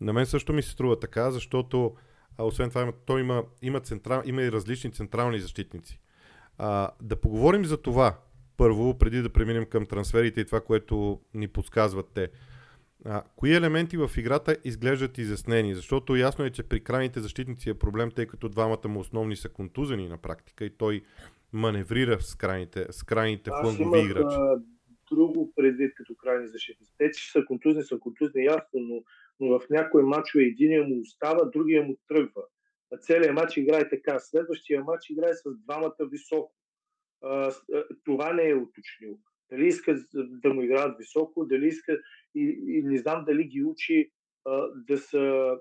На 0.00 0.12
мен 0.12 0.26
също 0.26 0.52
ми 0.52 0.62
се 0.62 0.70
струва 0.70 1.00
така, 1.00 1.30
защото 1.30 1.94
а, 2.40 2.44
освен 2.44 2.68
това 2.68 2.82
има, 2.82 2.92
той 3.06 3.20
има, 3.20 3.44
има, 3.62 3.80
централ, 3.80 4.22
има 4.24 4.42
и 4.42 4.52
различни 4.52 4.92
централни 4.92 5.40
защитници. 5.40 6.00
А, 6.58 6.90
да 7.02 7.16
поговорим 7.16 7.64
за 7.64 7.76
това 7.76 8.18
първо, 8.56 8.98
преди 8.98 9.22
да 9.22 9.28
преминем 9.28 9.66
към 9.66 9.86
трансферите 9.86 10.40
и 10.40 10.44
това, 10.44 10.60
което 10.60 11.20
ни 11.34 11.48
подсказват 11.48 12.06
те. 12.14 12.28
А, 13.04 13.22
кои 13.36 13.54
елементи 13.54 13.96
в 13.96 14.10
играта 14.16 14.56
изглеждат 14.64 15.18
изяснени? 15.18 15.74
Защото 15.74 16.16
ясно 16.16 16.44
е, 16.44 16.50
че 16.50 16.62
при 16.62 16.80
крайните 16.80 17.20
защитници 17.20 17.70
е 17.70 17.74
проблем, 17.74 18.10
тъй 18.10 18.26
като 18.26 18.48
двамата 18.48 18.88
му 18.88 19.00
основни 19.00 19.36
са 19.36 19.48
контузени 19.48 20.08
на 20.08 20.18
практика 20.18 20.64
и 20.64 20.70
той 20.70 21.02
маневрира 21.52 22.20
с 22.20 22.34
крайните, 22.34 22.86
с 22.90 23.02
крайните 23.02 23.50
флангови 23.50 24.00
играчи. 24.00 24.36
друго 25.12 25.52
предвид 25.56 25.92
като 25.96 26.14
крайни 26.14 26.48
защитници. 26.48 26.92
Те, 26.98 27.10
че 27.10 27.30
са 27.30 27.44
контузни, 27.44 27.82
са 27.82 27.98
контузни 27.98 28.44
ясно, 28.44 28.74
но, 28.74 29.02
но 29.40 29.58
в 29.58 29.70
някои 29.70 30.02
матчове 30.02 30.44
единия 30.44 30.84
му 30.84 31.00
остава, 31.00 31.44
другия 31.44 31.82
му 31.82 31.96
тръгва. 32.08 32.42
А 32.92 32.98
целият 32.98 33.34
матч 33.34 33.56
играе 33.56 33.88
така. 33.88 34.18
Следващия 34.18 34.84
матч 34.84 35.10
играе 35.10 35.34
с 35.34 35.42
двамата 35.64 35.96
високо. 36.10 36.52
А, 37.22 37.52
това 38.04 38.32
не 38.32 38.48
е 38.48 38.54
уточнил. 38.54 39.18
Дали 39.50 39.66
иска 39.66 39.96
да 40.14 40.54
му 40.54 40.62
играят 40.62 40.98
високо, 40.98 41.46
дали 41.46 41.66
иска 41.66 41.98
и, 42.34 42.62
и 42.66 42.82
не 42.82 42.98
знам 42.98 43.24
дали 43.24 43.44
ги 43.44 43.64
учи 43.64 44.10
а, 44.44 44.68
да 44.74 44.98
са 44.98 45.56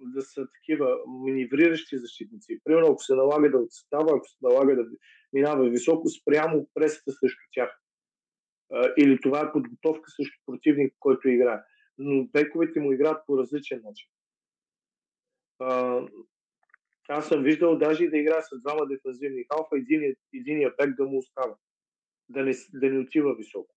да 0.00 0.22
са 0.22 0.46
такива 0.54 0.98
маневриращи 1.06 1.98
защитници. 1.98 2.60
Примерно, 2.64 2.86
ако 2.86 3.02
се 3.02 3.14
налага 3.14 3.50
да 3.50 3.58
отстава, 3.58 4.16
ако 4.16 4.28
се 4.28 4.36
налага 4.42 4.76
да 4.76 4.84
минава 5.32 5.68
високо 5.68 6.08
спрямо 6.08 6.68
пресата 6.74 7.12
срещу 7.12 7.42
тях. 7.52 7.80
А, 8.72 8.92
или 8.98 9.20
това 9.20 9.40
е 9.40 9.52
подготовка 9.52 10.10
срещу 10.10 10.38
противник, 10.46 10.94
който 11.00 11.28
играе. 11.28 11.58
Но 11.98 12.24
бековете 12.24 12.80
му 12.80 12.92
играят 12.92 13.26
по 13.26 13.38
различен 13.38 13.80
начин. 13.84 14.08
А, 15.58 16.00
аз 17.08 17.28
съм 17.28 17.42
виждал 17.42 17.78
даже 17.78 18.08
да 18.08 18.18
играе 18.18 18.42
с 18.42 18.60
двама 18.60 18.86
дефанзивни 18.86 19.44
халфа, 19.52 19.78
единия, 19.78 20.14
единия 20.34 20.72
бек 20.78 20.96
да 20.96 21.04
му 21.04 21.18
остава. 21.18 21.54
Да 22.28 22.42
не, 22.42 22.52
да 22.72 22.90
не 22.90 22.98
отива 22.98 23.34
високо. 23.34 23.76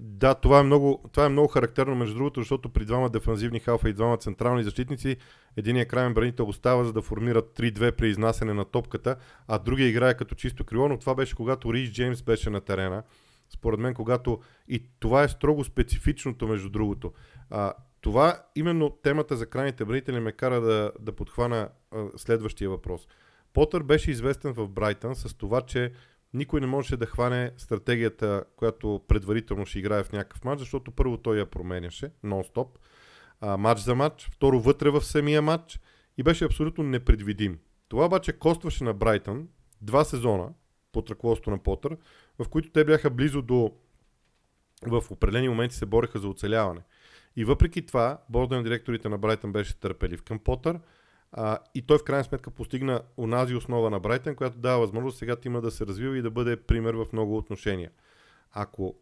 Да, 0.00 0.34
това 0.34 0.60
е, 0.60 0.62
много, 0.62 1.04
това 1.12 1.26
е 1.26 1.28
много 1.28 1.48
характерно, 1.48 1.94
между 1.94 2.14
другото, 2.14 2.40
защото 2.40 2.68
при 2.68 2.84
двама 2.84 3.10
дефанзивни 3.10 3.60
халфа 3.60 3.88
и 3.88 3.92
двама 3.92 4.16
централни 4.16 4.62
защитници, 4.62 5.16
единия 5.56 5.88
крайен 5.88 6.14
бранител 6.14 6.48
остава 6.48 6.84
за 6.84 6.92
да 6.92 7.02
формира 7.02 7.42
3-2 7.42 7.96
при 7.96 8.08
изнасяне 8.08 8.54
на 8.54 8.64
топката, 8.64 9.16
а 9.48 9.58
другия 9.58 9.88
играе 9.88 10.16
като 10.16 10.34
чисто 10.34 10.64
крило, 10.64 10.88
но 10.88 10.98
това 10.98 11.14
беше 11.14 11.36
когато 11.36 11.74
Рич 11.74 11.92
Джеймс 11.92 12.22
беше 12.22 12.50
на 12.50 12.60
терена. 12.60 13.02
Според 13.50 13.80
мен, 13.80 13.94
когато... 13.94 14.40
И 14.68 14.84
това 15.00 15.22
е 15.22 15.28
строго 15.28 15.64
специфичното, 15.64 16.48
между 16.48 16.70
другото. 16.70 17.12
А, 17.50 17.72
това, 18.00 18.42
именно 18.54 18.90
темата 18.90 19.36
за 19.36 19.46
крайните 19.46 19.84
бранители 19.84 20.20
ме 20.20 20.32
кара 20.32 20.60
да, 20.60 20.92
да 21.00 21.12
подхвана 21.12 21.68
а, 21.90 22.04
следващия 22.16 22.70
въпрос. 22.70 23.08
Потър 23.52 23.82
беше 23.82 24.10
известен 24.10 24.52
в 24.52 24.68
Брайтън 24.68 25.14
с 25.16 25.34
това, 25.34 25.60
че 25.60 25.92
никой 26.34 26.60
не 26.60 26.66
можеше 26.66 26.96
да 26.96 27.06
хване 27.06 27.52
стратегията, 27.56 28.44
която 28.56 29.00
предварително 29.08 29.66
ще 29.66 29.78
играе 29.78 30.04
в 30.04 30.12
някакъв 30.12 30.44
матч, 30.44 30.60
защото 30.60 30.90
първо 30.90 31.16
той 31.16 31.38
я 31.38 31.46
променяше 31.46 32.10
нон-стоп, 32.24 32.68
а, 33.40 33.56
матч 33.56 33.80
за 33.80 33.94
матч, 33.94 34.30
второ 34.32 34.60
вътре 34.60 34.90
в 34.90 35.04
самия 35.04 35.42
матч 35.42 35.80
и 36.18 36.22
беше 36.22 36.44
абсолютно 36.44 36.84
непредвидим. 36.84 37.58
Това 37.88 38.06
обаче 38.06 38.32
костваше 38.32 38.84
на 38.84 38.94
Брайтън 38.94 39.48
два 39.80 40.04
сезона 40.04 40.48
под 40.92 41.10
ръководството 41.10 41.50
на 41.50 41.58
Потър, 41.58 41.96
в 42.38 42.48
които 42.48 42.70
те 42.70 42.84
бяха 42.84 43.10
близо 43.10 43.42
до 43.42 43.72
в 44.86 45.02
определени 45.10 45.48
моменти 45.48 45.76
се 45.76 45.86
бореха 45.86 46.18
за 46.18 46.28
оцеляване. 46.28 46.80
И 47.36 47.44
въпреки 47.44 47.86
това, 47.86 48.18
борда 48.28 48.56
на 48.56 48.62
директорите 48.62 49.08
на 49.08 49.18
Брайтън 49.18 49.52
беше 49.52 49.80
търпелив 49.80 50.22
към 50.22 50.38
Потър, 50.38 50.80
а, 51.32 51.58
и 51.74 51.82
той 51.82 51.98
в 51.98 52.04
крайна 52.04 52.24
сметка 52.24 52.50
постигна 52.50 53.02
онази 53.16 53.54
основа 53.54 53.90
на 53.90 54.00
Брайтън, 54.00 54.34
която 54.34 54.58
дава 54.58 54.80
възможност 54.80 55.18
сега 55.18 55.36
има 55.44 55.60
да 55.60 55.70
се 55.70 55.86
развива 55.86 56.18
и 56.18 56.22
да 56.22 56.30
бъде 56.30 56.56
пример 56.56 56.94
в 56.94 57.06
много 57.12 57.36
отношения. 57.36 57.90
Ако 58.52 58.94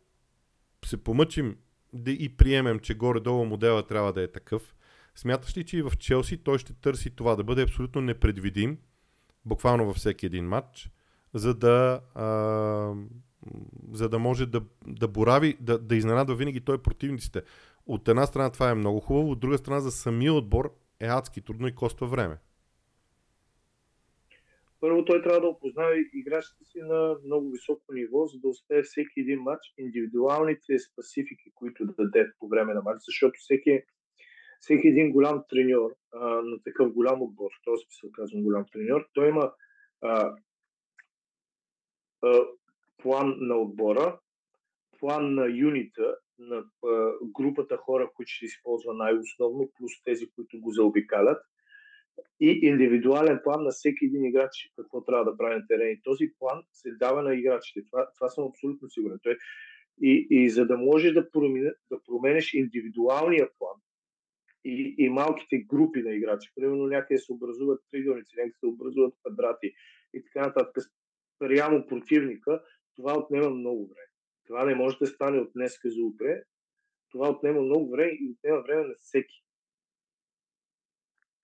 се 0.85 1.05
помъчим 1.05 1.57
да 1.93 2.11
и 2.11 2.29
приемем, 2.29 2.79
че 2.79 2.95
горе-долу 2.95 3.45
модела 3.45 3.87
трябва 3.87 4.13
да 4.13 4.23
е 4.23 4.33
такъв, 4.33 4.75
смяташ 5.15 5.57
ли, 5.57 5.65
че 5.65 5.79
и 5.79 5.83
в 5.83 5.93
Челси 5.99 6.39
той 6.39 6.59
ще 6.59 6.73
търси 6.73 7.11
това, 7.11 7.37
да 7.37 7.45
бъде 7.45 7.63
абсолютно 7.63 8.01
непредвидим, 8.01 8.79
буквално 9.45 9.87
във 9.87 9.97
всеки 9.97 10.27
един 10.27 10.49
матч, 10.49 10.91
за 11.35 11.55
да, 11.55 12.01
а, 12.15 12.27
за 13.93 14.09
да 14.09 14.19
може 14.19 14.47
да, 14.47 14.61
да 14.87 15.09
борави, 15.09 15.57
да, 15.61 15.79
да 15.79 15.97
изненадва 15.97 16.37
винаги 16.37 16.61
той 16.61 16.83
противниците. 16.83 17.43
От 17.87 18.09
една 18.09 18.27
страна 18.27 18.53
това 18.53 18.71
е 18.71 18.75
много 18.75 19.01
хубаво, 19.01 19.31
от 19.31 19.41
друга 19.41 19.59
страна 19.59 19.81
за 19.81 19.91
самия 19.91 20.35
отбор 20.35 20.75
е 21.01 21.07
адски 21.07 21.41
трудно 21.41 21.69
и 21.69 21.75
коства 21.75 22.07
време. 22.07 22.39
Първо 24.81 25.05
той 25.05 25.23
трябва 25.23 25.41
да 25.41 25.47
опознае 25.47 25.97
играчите 26.15 26.65
си 26.65 26.79
на 26.79 27.17
много 27.25 27.51
високо 27.51 27.93
ниво, 27.93 28.27
за 28.27 28.39
да 28.39 28.49
успее 28.49 28.83
всеки 28.83 29.21
един 29.21 29.41
матч, 29.41 29.63
индивидуалните 29.79 30.79
специфики, 30.79 31.51
които 31.55 31.87
да 31.87 31.95
даде 31.99 32.33
по 32.39 32.49
време 32.49 32.75
на 32.75 32.83
матч, 32.83 33.01
защото 33.07 33.39
всеки, 33.39 33.83
всеки 34.61 34.89
един 34.89 35.13
голям 35.13 35.43
треньор 35.49 35.91
а, 36.13 36.27
на 36.43 36.63
такъв 36.63 36.93
голям 36.93 37.23
отбор, 37.23 37.51
в 37.51 37.65
този 37.65 37.85
смисъл 37.85 38.11
казвам 38.13 38.43
голям 38.43 38.65
треньор, 38.73 39.09
той 39.13 39.29
има 39.29 39.53
а, 40.03 40.37
а, 42.23 42.45
план 43.07 43.37
на 43.41 43.57
отбора, 43.57 44.19
план 44.99 45.35
на 45.35 45.47
юнита 45.47 46.17
на 46.39 46.65
групата 47.23 47.77
хора, 47.77 48.11
които 48.15 48.31
ще 48.31 48.45
използва 48.45 48.95
най-основно, 48.95 49.71
плюс 49.79 49.93
тези, 50.05 50.31
които 50.31 50.61
го 50.61 50.71
заобикалят. 50.71 51.43
И 52.41 52.61
индивидуален 52.63 53.41
план 53.45 53.65
на 53.65 53.71
всеки 53.71 54.05
един 54.05 54.25
играч 54.25 54.73
какво 54.77 55.05
трябва 55.05 55.25
да 55.25 55.37
прави 55.37 55.55
на 55.55 55.67
терен. 55.67 55.91
И 55.91 56.03
този 56.03 56.33
план 56.39 56.63
се 56.73 56.91
дава 56.91 57.23
на 57.23 57.35
играчите. 57.35 57.87
Това, 57.91 58.09
това 58.15 58.29
съм 58.29 58.45
абсолютно 58.45 58.91
сигурен. 58.91 59.19
Той, 59.23 59.39
и, 60.03 60.27
и 60.31 60.51
за 60.51 60.67
да 60.67 60.77
можеш 60.77 61.13
да, 61.13 61.31
промене, 61.31 61.73
да 61.91 61.99
променеш 62.07 62.55
индивидуалния 62.55 63.49
план 63.59 63.77
и, 64.65 64.95
и 64.99 65.09
малките 65.09 65.59
групи 65.59 66.03
на 66.03 66.15
играчи, 66.15 66.53
примерно 66.55 66.87
някъде 66.87 67.19
се 67.19 67.33
образуват 67.33 67.81
тригълници, 67.91 68.37
някъде 68.37 68.59
се 68.61 68.67
образуват 68.67 69.15
квадрати 69.21 69.73
и 70.15 70.25
така 70.25 70.47
нататък, 70.47 70.85
спрямо 71.37 71.87
противника, 71.87 72.63
това 72.97 73.19
отнема 73.19 73.51
много 73.51 73.87
време. 73.87 74.07
Това 74.47 74.65
не 74.65 74.75
може 74.75 74.99
да 74.99 75.07
стане 75.07 75.39
от 75.41 75.53
днес 75.53 75.79
за 75.85 76.03
утре. 76.03 76.43
Това 77.11 77.29
отнема 77.31 77.61
много 77.61 77.91
време 77.91 78.11
и 78.11 78.35
отнема 78.39 78.63
време 78.63 78.85
на 78.85 78.95
всеки. 78.95 79.43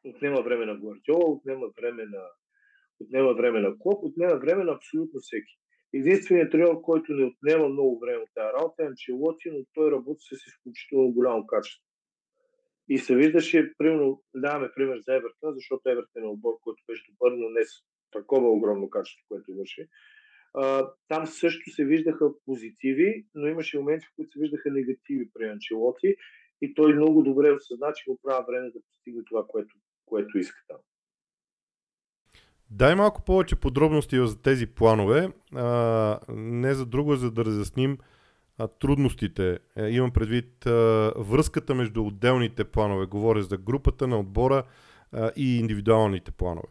Отнема 0.05 0.43
време 0.43 0.67
на 0.67 0.79
Гвардиола, 0.79 1.31
отнема 1.31 1.67
време 1.81 2.05
на, 2.05 2.25
отнема 3.01 3.35
време 3.35 3.61
на 3.61 3.79
Клоп, 3.79 4.05
отнема 4.05 4.37
време 4.37 4.65
на 4.65 4.73
абсолютно 4.73 5.21
всеки. 5.21 5.59
Единственият 5.95 6.51
треньор, 6.51 6.81
който 6.81 7.13
не 7.13 7.25
отнема 7.25 7.69
много 7.69 8.01
време 8.01 8.19
от 8.19 8.29
тази 8.35 8.53
работа 8.53 8.83
е 8.83 8.87
Анчелоти, 8.87 9.51
но 9.51 9.65
той 9.75 9.91
работи 9.91 10.25
с 10.25 10.47
изключително 10.47 11.13
голямо 11.13 11.47
качество. 11.47 11.87
И 12.89 12.99
се 12.99 13.17
виждаше, 13.17 13.75
примерно, 13.79 14.23
даваме 14.35 14.71
пример 14.75 14.99
за 14.99 15.15
Евертън, 15.15 15.55
защото 15.55 15.89
Евертън 15.89 16.23
е 16.23 16.27
отбор, 16.27 16.55
който 16.61 16.83
беше 16.89 17.11
добър, 17.11 17.33
но 17.33 17.49
не 17.51 17.65
с 17.65 17.71
такова 18.13 18.49
огромно 18.51 18.91
качество, 18.91 19.25
което 19.29 19.51
имаше. 19.51 19.89
А, 20.55 20.91
там 21.09 21.27
също 21.27 21.71
се 21.71 21.85
виждаха 21.85 22.31
позитиви, 22.47 23.27
но 23.35 23.47
имаше 23.47 23.79
моменти, 23.79 24.07
в 24.07 24.15
които 24.17 24.33
се 24.33 24.41
виждаха 24.41 24.71
негативи 24.71 25.29
при 25.35 25.49
Анчелоти 25.49 26.17
и 26.63 26.75
той 26.75 26.95
много 26.95 27.23
добре 27.23 27.53
осъзна, 27.53 27.93
че 27.95 28.11
го 28.11 28.19
правя 28.23 28.45
време 28.49 28.71
да 28.71 28.81
постигне 28.91 29.23
това, 29.29 29.45
което, 29.49 29.75
което 30.07 30.39
иска 30.39 30.65
там. 30.69 30.79
Дай 32.71 32.95
малко 32.95 33.25
повече 33.25 33.57
подробности 33.57 34.17
за 34.17 34.43
тези 34.43 34.67
планове. 34.67 35.29
А, 35.55 36.19
не 36.29 36.75
за 36.75 36.87
друго, 36.87 37.17
за 37.17 37.31
да 37.31 37.45
разясним 37.45 37.99
а, 38.59 38.69
трудностите. 38.69 39.59
Е, 39.77 39.89
имам 39.89 40.13
предвид 40.13 40.67
а, 40.67 41.13
връзката 41.17 41.75
между 41.75 42.05
отделните 42.05 42.65
планове. 42.65 43.07
Говоря 43.07 43.43
за 43.43 43.59
групата 43.59 44.07
на 44.07 44.21
отбора 44.21 44.65
а, 45.13 45.31
и 45.37 45.59
индивидуалните 45.59 46.33
планове. 46.33 46.69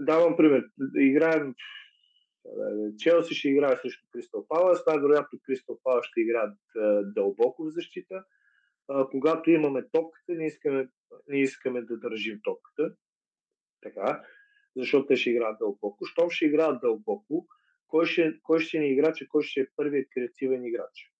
Давам 0.00 0.36
пример. 0.36 0.64
Играем 0.96 1.54
Челси 2.98 3.34
ще 3.34 3.48
играе 3.48 3.76
срещу 3.76 4.06
Кристал 4.12 4.46
Палас, 4.48 4.86
най-вероятно 4.86 5.38
Кристал 5.42 5.78
Палас 5.82 6.06
ще 6.06 6.20
играят 6.20 6.58
дълбоко 7.14 7.64
в 7.64 7.70
защита. 7.70 8.24
Когато 9.10 9.50
имаме 9.50 9.88
топката, 9.92 10.32
ние 10.32 10.46
искаме, 10.46 10.88
ние 11.28 11.42
искаме 11.42 11.82
да 11.82 11.96
държим 11.96 12.40
топката. 12.44 12.94
Така, 13.82 14.22
защото 14.76 15.06
те 15.06 15.16
ще 15.16 15.30
играят 15.30 15.58
дълбоко. 15.58 16.04
Щом 16.04 16.30
ще 16.30 16.46
играят 16.46 16.80
дълбоко, 16.80 17.46
кой 17.86 18.06
ще, 18.06 18.40
кой 18.42 18.60
ще 18.60 18.78
ни 18.78 18.92
играч 18.92 19.24
кой 19.28 19.42
ще 19.42 19.60
е 19.60 19.66
първият 19.76 20.08
креативен 20.14 20.64
играч? 20.64 21.12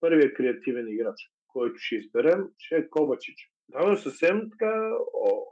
Първият 0.00 0.34
креативен 0.34 0.88
играч, 0.88 1.30
който 1.46 1.74
ще 1.78 1.96
изберем, 1.96 2.48
ще 2.58 2.76
е 2.76 2.88
Ковачич. 2.88 3.52
Давам 3.68 3.96
съвсем 3.96 4.50
така 4.50 4.92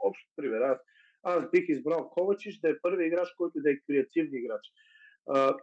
общо 0.03 0.29
пример. 0.35 0.61
Аз, 0.61 0.79
аз 1.23 1.51
бих 1.51 1.69
избрал 1.69 2.09
Ковачич 2.09 2.59
да 2.59 2.69
е 2.69 2.79
първият 2.81 3.07
играч, 3.07 3.29
който 3.37 3.61
да 3.61 3.71
е 3.71 3.79
креативен 3.87 4.33
играч 4.33 4.61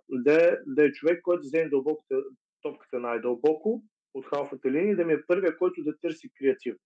да, 0.09 0.59
да 0.67 0.85
е 0.85 0.93
човек, 0.93 1.23
който 1.23 1.41
вземе 1.41 1.69
дълбоката, 1.69 2.23
топката 2.63 3.01
най-дълбоко 3.01 3.83
от 4.15 4.27
халфата 4.27 4.71
линия, 4.71 4.97
да 4.97 5.05
ми 5.05 5.13
е 5.13 5.27
първия, 5.27 5.59
който 5.59 5.83
да 5.83 5.99
търси 5.99 6.31
креативност. 6.39 6.85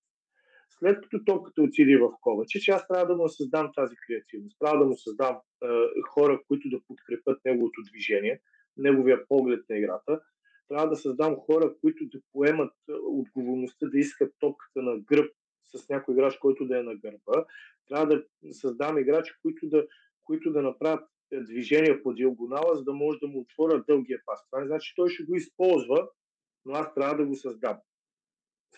След 0.78 1.00
като 1.00 1.24
топката 1.24 1.62
отиде 1.62 1.98
в 1.98 2.10
Ковачич, 2.20 2.68
аз 2.68 2.88
трябва 2.88 3.06
да 3.06 3.16
му 3.16 3.28
създам 3.28 3.70
тази 3.74 3.96
креативност. 4.06 4.58
Трябва 4.58 4.78
да 4.78 4.86
му 4.86 4.96
създам 4.96 5.36
е, 5.36 5.66
хора, 6.08 6.40
които 6.48 6.68
да 6.68 6.80
подкрепят 6.88 7.40
неговото 7.44 7.80
движение, 7.90 8.40
неговия 8.76 9.28
поглед 9.28 9.64
на 9.70 9.78
играта. 9.78 10.20
Трябва 10.68 10.88
да 10.88 10.96
създам 10.96 11.36
хора, 11.36 11.74
които 11.80 12.04
да 12.06 12.20
поемат 12.32 12.72
отговорността 13.04 13.86
да 13.86 13.98
искат 13.98 14.34
топката 14.38 14.82
на 14.82 14.98
гръб 14.98 15.30
с 15.64 15.88
някой 15.88 16.14
играч, 16.14 16.36
който 16.36 16.66
да 16.66 16.78
е 16.78 16.82
на 16.82 16.94
гърба. 16.94 17.44
Трябва 17.88 18.06
да 18.06 18.24
създам 18.52 18.98
играчи, 18.98 19.32
които 19.42 19.68
да, 19.68 19.86
които 20.24 20.52
да 20.52 20.62
направят 20.62 21.08
движение 21.40 22.02
по 22.02 22.12
диагонала, 22.12 22.76
за 22.76 22.84
да 22.84 22.92
може 22.92 23.18
да 23.18 23.26
му 23.26 23.40
отворя 23.40 23.84
дългия 23.88 24.20
пас. 24.26 24.46
Това 24.50 24.60
не 24.60 24.66
значи, 24.66 24.88
че 24.88 24.94
той 24.96 25.10
ще 25.10 25.24
го 25.24 25.36
използва, 25.36 26.08
но 26.64 26.74
аз 26.74 26.94
трябва 26.94 27.16
да 27.16 27.26
го 27.26 27.36
създам. 27.36 27.78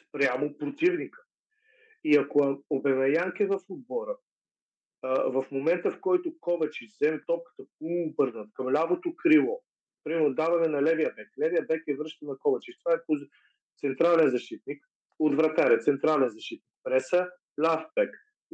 Спрямо 0.09 0.59
противника. 0.59 1.23
И 2.05 2.17
ако 2.17 2.65
Обемеянк 2.71 3.41
е 3.41 3.47
в 3.47 3.61
отбора, 3.69 4.17
в 5.03 5.47
момента 5.51 5.91
в 5.91 6.01
който 6.01 6.39
Ковачич 6.41 6.91
вземе 6.93 7.23
топката 7.27 7.65
полуобърнат 7.79 8.49
към 8.55 8.73
лявото 8.73 9.15
крило, 9.17 9.63
примерно 10.05 10.35
даваме 10.35 10.69
на 10.69 10.83
левия 10.83 11.13
бек, 11.17 11.29
левия 11.43 11.63
бек 11.63 11.83
е 11.89 11.97
връща 11.97 12.27
на 12.27 12.39
Ковачич. 12.39 12.79
Това 12.79 12.97
е 12.97 13.01
централен 13.81 14.31
защитник, 14.31 14.85
от 15.19 15.37
вратаря, 15.37 15.79
централен 15.79 16.29
защитник. 16.29 16.73
Преса, 16.83 17.29
ляв 17.65 17.85
бек. 17.95 18.11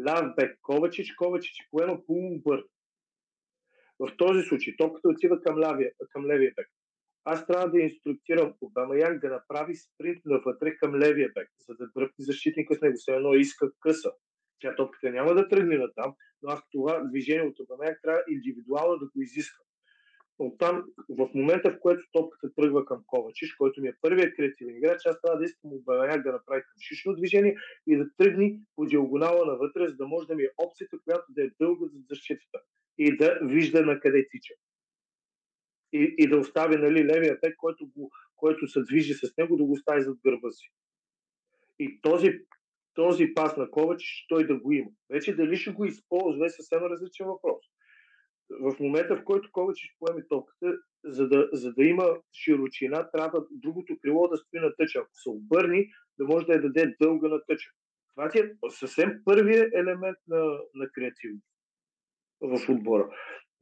Ляв 0.07 0.35
бек 0.37 0.59
Ковачич, 0.63 1.15
Ковачич 1.15 1.69
поема 1.71 2.07
полуобърнат. 2.07 2.71
В 4.01 4.17
този 4.17 4.43
случай 4.43 4.75
топката 4.79 5.09
отива 5.09 5.41
към, 5.43 5.59
левия, 5.59 5.91
към 6.13 6.27
левия 6.27 6.53
бек. 6.57 6.69
Аз 7.25 7.47
трябва 7.47 7.71
да 7.71 7.81
инструктирам 7.81 8.55
Обамаян 8.61 9.19
да 9.19 9.29
направи 9.29 9.75
спринт 9.77 10.19
навътре 10.25 10.77
към 10.77 10.95
левия 10.95 11.31
бек, 11.35 11.49
за 11.69 11.75
да 11.75 11.91
дръпне 11.97 12.25
защитника 12.25 12.75
с 12.75 12.81
него. 12.81 12.97
Все 12.97 13.13
едно 13.13 13.35
иска 13.35 13.71
къса. 13.81 14.13
Тя 14.61 14.77
топката 14.77 15.11
няма 15.11 15.35
да 15.35 15.49
тръгне 15.49 15.79
на 15.79 15.93
там, 15.95 16.15
но 16.43 16.51
аз 16.51 16.61
това 16.73 17.05
движение 17.05 17.49
от 17.49 17.61
Обамаян 17.61 17.97
трябва 18.03 18.23
индивидуално 18.29 18.99
да 18.99 19.07
го 19.07 19.23
изискам. 19.23 19.65
Оттам, 20.43 20.85
в 21.09 21.31
момента, 21.35 21.71
в 21.71 21.81
който 21.81 22.03
топката 22.13 22.55
тръгва 22.55 22.85
към 22.85 23.03
Ковачиш, 23.07 23.55
който 23.55 23.81
ми 23.81 23.89
е 23.89 23.97
първият 24.01 24.37
креативен 24.37 24.77
играч, 24.77 25.07
аз 25.07 25.21
трябва 25.21 25.39
да 25.39 25.45
искам 25.45 25.73
Обамаян 25.73 26.23
да 26.23 26.33
направи 26.33 26.63
към 26.63 26.81
шишно 26.81 27.15
движение 27.15 27.57
и 27.87 27.97
да 27.97 28.07
тръгне 28.17 28.59
по 28.77 28.87
диагонала 28.87 29.47
навътре, 29.47 29.89
за 29.89 29.97
да 29.97 30.07
може 30.07 30.27
да 30.27 30.35
ми 30.35 30.43
е 30.43 30.51
опцията, 30.59 30.97
която 31.05 31.25
да 31.29 31.43
е 31.45 31.51
дълга 31.61 31.87
за 31.87 31.99
защитата 32.11 32.61
и 32.99 33.17
да 33.17 33.39
вижда 33.43 33.87
на 33.87 34.01
къде 34.01 34.29
тича. 34.31 34.55
И, 35.93 36.15
и 36.19 36.29
да 36.29 36.39
остави 36.39 36.77
нали, 36.77 37.05
левия 37.05 37.39
бек, 37.43 37.57
който, 37.57 37.89
го, 37.97 38.11
който 38.37 38.69
се 38.69 38.83
движи 38.83 39.15
с 39.15 39.37
него, 39.39 39.57
да 39.57 39.65
го 39.65 39.73
остави 39.73 40.03
зад 40.03 40.19
гърба 40.25 40.51
си. 40.51 40.73
И 41.79 42.01
този, 42.01 42.39
този 42.95 43.35
пас 43.35 43.57
на 43.57 43.71
Ковач, 43.71 44.27
той 44.29 44.47
да 44.47 44.59
го 44.59 44.73
има. 44.73 44.91
Вече 45.11 45.37
дали 45.37 45.57
ще 45.57 45.71
го 45.71 45.85
използва 45.85 46.47
е 46.47 46.51
съвсем 46.51 46.83
различен 46.83 47.27
въпрос. 47.27 47.65
В 48.51 48.81
момента, 48.81 49.17
в 49.17 49.25
който 49.25 49.53
Ковач 49.53 49.77
ще 49.79 49.97
поеме 49.99 50.27
топката, 50.29 50.79
за 51.05 51.29
да, 51.29 51.49
за 51.53 51.73
да 51.73 51.85
има 51.85 52.05
широчина, 52.45 53.11
трябва 53.11 53.47
другото 53.51 53.99
крило 54.03 54.29
да 54.29 54.37
стои 54.37 54.61
на 54.61 54.77
тъча. 54.77 54.99
Ако 54.99 55.11
се 55.13 55.29
обърни, 55.29 55.91
да 56.19 56.25
може 56.25 56.47
да 56.47 56.53
я 56.53 56.63
даде 56.63 56.97
дълга 57.01 57.29
на 57.29 57.41
тъча. 57.47 57.71
Това 58.15 58.29
ти 58.29 58.39
е 58.39 58.53
съвсем 58.69 59.21
първият 59.25 59.75
елемент 59.75 60.19
на, 60.29 60.59
на 60.75 60.89
креативност 60.93 61.47
в 62.41 62.69
отбора. 62.69 63.11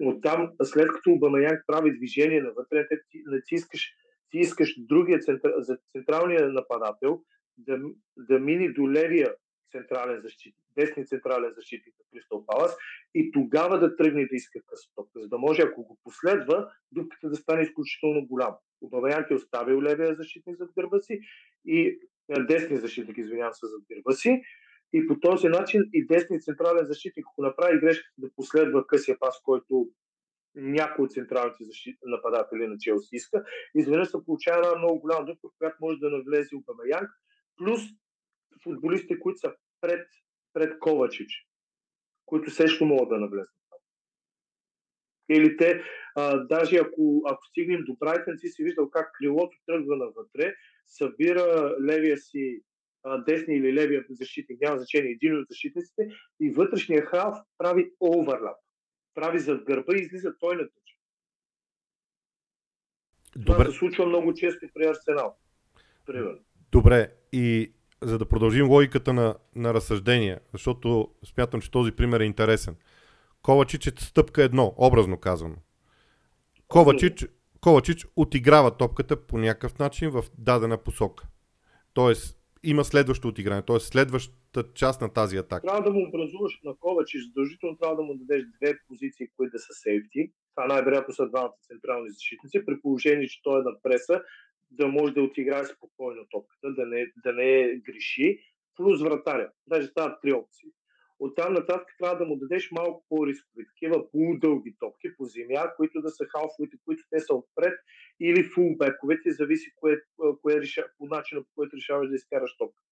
Оттам, 0.03 0.51
след 0.63 0.89
като 0.89 1.11
Обамаян 1.11 1.59
прави 1.67 1.97
движение 1.97 2.43
навътре, 2.43 2.89
ти, 2.89 3.23
ти, 3.47 3.55
искаш, 3.55 3.93
ти 4.31 4.39
искаш 4.39 4.75
другия 4.79 5.19
центра, 5.19 5.55
за 5.59 5.79
централния 5.93 6.49
нападател 6.49 7.23
да, 7.59 7.81
да 8.17 8.39
мини 8.39 8.73
до 8.73 8.91
левия 8.91 9.35
централен 9.71 10.21
защитник, 10.21 10.67
десния 10.77 11.07
централен 11.07 11.53
защитник 11.57 11.95
на 11.99 12.05
Кристал 12.13 12.47
Палас 12.47 12.77
и 13.15 13.33
тогава 13.33 13.79
да 13.79 13.97
тръгне 13.97 14.27
да 14.27 14.37
иска 14.37 14.61
късотопка, 14.67 15.21
за 15.21 15.29
да 15.29 15.39
може, 15.39 15.63
ако 15.63 15.85
го 15.85 15.99
последва, 16.05 16.71
дупката 16.93 17.29
да 17.29 17.37
стане 17.37 17.63
изключително 17.63 18.27
голям. 18.27 18.55
Обамаян 18.81 19.25
ти 19.29 19.33
е 19.33 19.37
оставил 19.37 19.83
левия 19.83 20.15
защитник 20.15 20.57
зад 20.57 20.71
гърба 20.75 21.01
си 21.01 21.21
и 21.65 21.99
десния 22.49 22.81
защитник, 22.81 23.19
извинявам 23.19 23.55
се, 23.55 23.67
зад 23.67 23.83
гърба 23.93 24.13
си 24.13 24.43
и 24.93 25.07
по 25.07 25.21
този 25.21 25.49
начин 25.49 25.83
и 25.93 26.07
десният 26.07 26.43
централен 26.43 26.85
защитник, 26.85 27.27
ако 27.27 27.43
направи 27.43 27.81
грешката 27.81 28.15
да 28.19 28.31
последва 28.37 28.87
късия 28.87 29.19
пас, 29.19 29.41
който 29.45 29.89
някой 30.55 31.05
от 31.05 31.13
централните 31.13 31.65
защит... 31.65 31.99
нападатели 32.03 32.67
на 32.67 32.79
Челси 32.79 33.09
иска, 33.13 33.45
изведнъж 33.75 34.09
се 34.09 34.25
получава 34.27 34.59
една 34.59 34.79
много 34.79 35.01
голяма 35.01 35.25
дупка, 35.25 35.49
която 35.59 35.77
може 35.81 35.99
да 35.99 36.11
навлезе 36.11 36.57
Обамеянг, 36.57 37.11
плюс 37.57 37.81
футболистите, 38.69 39.19
които 39.19 39.39
са 39.39 39.55
пред, 39.81 40.09
пред 40.53 40.79
Ковачич, 40.79 41.47
които 42.27 42.51
също 42.51 42.85
могат 42.85 43.09
да 43.09 43.19
навлезат. 43.19 43.55
Или 45.31 45.57
те, 45.57 45.83
а, 46.17 46.37
даже 46.47 46.77
ако, 46.77 47.23
ако 47.27 47.47
стигнем 47.47 47.85
до 47.85 47.97
Брайтън, 48.01 48.35
ти 48.41 48.49
си 48.49 48.65
виждал 48.65 48.91
как 48.91 49.11
крилото 49.19 49.57
тръгва 49.67 49.97
навътре, 49.97 50.55
събира 50.87 51.77
левия 51.81 52.19
си 52.19 52.63
десни 53.27 53.55
или 53.57 53.75
левия 53.75 54.05
защитник, 54.11 54.61
няма 54.61 54.79
значение, 54.79 55.11
един 55.11 55.39
от 55.39 55.47
защитниците, 55.51 56.09
и 56.41 56.51
вътрешния 56.51 57.07
халф 57.07 57.37
прави 57.59 57.93
оверлап. 58.01 58.57
Прави 59.15 59.39
зад 59.39 59.65
гърба 59.65 59.97
и 59.97 60.01
излиза 60.01 60.35
той 60.41 60.57
на 60.57 60.63
тъч. 60.63 60.99
Това 63.47 63.65
се 63.65 63.71
случва 63.73 64.07
много 64.07 64.35
често 64.35 64.67
при 64.75 64.87
Арсенал. 64.87 65.37
Примерно. 66.07 66.41
Добре, 66.73 67.13
и 67.33 67.73
за 68.03 68.19
да 68.19 68.27
продължим 68.27 68.69
логиката 68.69 69.13
на, 69.13 69.35
на 69.57 69.75
разсъждение, 69.75 70.39
защото 70.53 71.09
смятам, 71.25 71.61
че 71.61 71.71
този 71.71 71.93
пример 71.93 72.21
е 72.21 72.25
интересен. 72.25 72.77
Ковачич 73.43 73.87
е 73.87 73.93
стъпка 73.99 74.43
едно, 74.43 74.75
образно 74.77 75.17
казано. 75.17 75.57
Ковачич, 76.69 77.27
Ковачич 77.61 78.07
отиграва 78.17 78.77
топката 78.77 79.27
по 79.27 79.39
някакъв 79.39 79.79
начин 79.79 80.11
в 80.11 80.25
дадена 80.39 80.79
посока. 80.79 81.27
Тоест, 81.95 82.39
има 82.63 82.85
следващо 82.85 83.29
отигране, 83.29 83.63
т.е. 83.63 83.81
следващата 83.81 84.73
част 84.75 85.01
на 85.01 85.13
тази 85.13 85.37
атака. 85.37 85.67
Трябва 85.67 85.83
да 85.83 85.91
му 85.91 86.09
образуваш 86.09 86.61
на 86.65 86.75
Ковач 86.81 87.15
и 87.15 87.23
задължително 87.23 87.77
трябва 87.77 87.97
да 87.97 88.03
му 88.03 88.15
дадеш 88.15 88.45
две 88.57 88.79
позиции, 88.89 89.27
които 89.37 89.53
да 89.53 89.59
са 89.59 89.73
сейфти. 89.73 90.33
Това 90.55 90.67
най-вероятно 90.67 91.15
са 91.15 91.29
двамата 91.29 91.55
централни 91.63 92.11
защитници, 92.11 92.67
при 92.67 92.81
положение, 92.81 93.29
че 93.29 93.43
той 93.43 93.61
е 93.61 93.63
на 93.63 93.73
преса, 93.83 94.23
да 94.71 94.89
може 94.89 95.15
да 95.15 95.23
отиграе 95.23 95.65
спокойно 95.65 96.27
топката, 96.31 96.75
да 96.75 96.87
не, 96.87 97.13
да 97.25 97.33
не 97.33 97.77
греши, 97.77 98.41
плюс 98.77 99.03
вратаря. 99.03 99.51
Даже 99.67 99.87
стават 99.87 100.21
три 100.23 100.33
опции. 100.33 100.71
Оттам 101.21 101.53
нататък 101.53 101.89
трябва 101.99 102.19
да 102.19 102.25
му 102.25 102.37
дадеш 102.37 102.71
малко 102.71 103.05
по-рискови, 103.09 103.67
такива 103.67 104.11
полудълги 104.11 104.77
топки 104.81 105.17
по 105.17 105.25
земя, 105.25 105.73
които 105.77 106.01
да 106.01 106.11
са 106.11 106.25
халфовите, 106.25 106.77
които 106.85 107.03
те 107.11 107.21
са 107.21 107.35
отпред, 107.35 107.79
или 108.21 108.45
фулбековете, 108.45 109.31
зависи 109.31 109.73
кое, 109.77 110.01
кое 110.43 110.61
реша, 110.61 110.87
по 110.99 111.07
начина, 111.07 111.43
по 111.43 111.49
който 111.55 111.77
решаваш 111.77 112.09
да 112.09 112.15
изкараш 112.15 112.57
топка. 112.57 112.83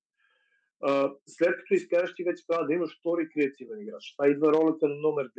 след 1.26 1.56
като 1.56 1.74
изкараш, 1.74 2.14
ти 2.14 2.24
вече 2.24 2.46
трябва 2.46 2.66
да 2.66 2.74
имаш 2.74 2.98
втори 2.98 3.28
креативен 3.28 3.80
играч. 3.80 4.14
Това 4.16 4.28
идва 4.28 4.52
ролята 4.52 4.88
на 4.88 4.94
номер 4.94 5.26
10. 5.26 5.32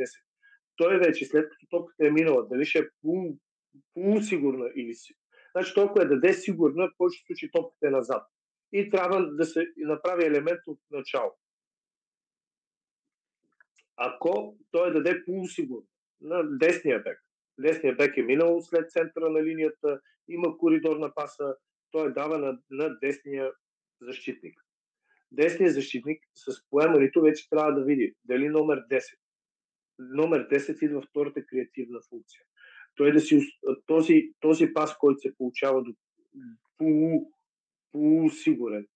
Той 0.75 0.99
вече, 0.99 1.25
след 1.25 1.49
като 1.49 1.67
топката 1.69 2.07
е 2.07 2.11
минала, 2.11 2.47
дали 2.47 2.65
ще 2.65 2.79
е 2.79 2.89
полу, 3.01 3.37
полусигурна 3.93 4.69
или. 4.75 4.93
Значи 5.57 5.73
толкова 5.73 6.03
е 6.03 6.07
даде 6.07 6.33
сигурна, 6.33 6.87
в 6.87 6.97
който 6.97 7.15
случай 7.25 7.49
топката 7.53 7.87
е 7.87 7.89
назад. 7.89 8.27
И 8.73 8.89
трябва 8.89 9.27
да 9.31 9.45
се 9.45 9.65
направи 9.77 10.25
елемент 10.25 10.59
от 10.67 10.79
начало 10.91 11.33
ако 13.97 14.57
той 14.71 14.93
даде 14.93 15.25
полусигурно 15.25 15.87
на 16.21 16.57
десния 16.57 17.03
бек. 17.03 17.23
Десния 17.59 17.95
бек 17.95 18.17
е 18.17 18.21
минал 18.21 18.61
след 18.61 18.91
центъра 18.91 19.29
на 19.29 19.43
линията, 19.43 20.01
има 20.27 20.57
коридор 20.57 20.97
на 20.97 21.13
паса, 21.13 21.55
той 21.91 22.13
дава 22.13 22.37
на, 22.37 22.59
на 22.69 22.99
десния 22.99 23.51
защитник. 24.01 24.59
Десният 25.31 25.73
защитник 25.73 26.23
с 26.35 26.69
поемането 26.69 27.21
вече 27.21 27.49
трябва 27.49 27.73
да 27.73 27.83
види 27.83 28.13
дали 28.23 28.49
номер 28.49 28.77
10. 28.91 29.01
Номер 29.99 30.47
10 30.47 30.85
идва 30.85 31.01
втората 31.01 31.45
креативна 31.45 31.99
функция. 32.09 32.41
Той 32.97 33.11
да 33.11 33.19
си, 33.19 33.39
този, 33.85 34.31
този 34.39 34.73
пас, 34.73 34.97
който 34.97 35.19
се 35.19 35.35
получава 35.37 35.83
до 35.83 35.93
полу, 36.77 37.31
полусигурен, 37.91 38.87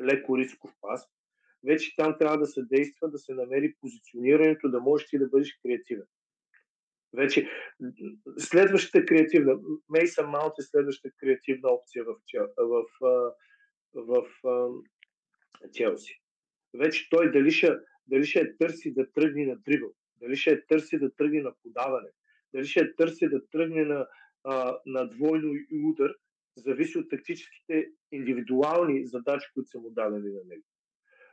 леко 0.00 0.38
рисков 0.38 0.70
пас, 0.80 1.08
вече 1.66 1.96
там 1.96 2.16
трябва 2.18 2.38
да 2.38 2.46
се 2.46 2.62
действа, 2.62 3.10
да 3.10 3.18
се 3.18 3.34
намери 3.34 3.74
позиционирането, 3.80 4.68
да 4.68 4.80
можеш 4.80 5.08
ти 5.08 5.18
да 5.18 5.28
бъдеш 5.28 5.58
креативен. 5.62 6.06
Вече 7.14 7.48
следващата 8.38 9.06
креативна, 9.06 9.58
Мейса 9.88 10.26
Маунт 10.26 10.52
е 10.58 10.62
следващата 10.62 11.14
креативна 11.16 11.68
опция 11.68 12.04
в, 12.04 12.16
в, 12.56 12.84
в, 13.94 13.94
в, 13.94 14.26
в 14.42 15.72
Челси. 15.72 16.20
Вече 16.74 17.08
той 17.10 17.32
дали 17.32 17.50
ще, 17.50 17.76
дали 18.06 18.24
ще 18.24 18.56
търси 18.56 18.94
да 18.94 19.12
тръгне 19.12 19.46
на 19.46 19.56
дрибъл, 19.56 19.90
дали 20.20 20.36
ще 20.36 20.66
търси 20.66 20.98
да 20.98 21.14
тръгне 21.14 21.42
на 21.42 21.54
подаване, 21.62 22.08
дали 22.54 22.66
ще 22.66 22.96
търси 22.96 23.28
да 23.28 23.40
тръгне 23.50 23.84
на, 23.84 24.06
а, 24.44 24.78
на 24.86 25.08
двойно 25.08 25.54
и 25.54 25.84
удар, 25.90 26.14
зависи 26.56 26.98
от 26.98 27.10
тактическите 27.10 27.86
индивидуални 28.12 29.06
задачи, 29.06 29.46
които 29.54 29.68
са 29.68 29.78
му 29.78 29.90
дадени 29.90 30.28
на 30.28 30.40
него 30.48 30.64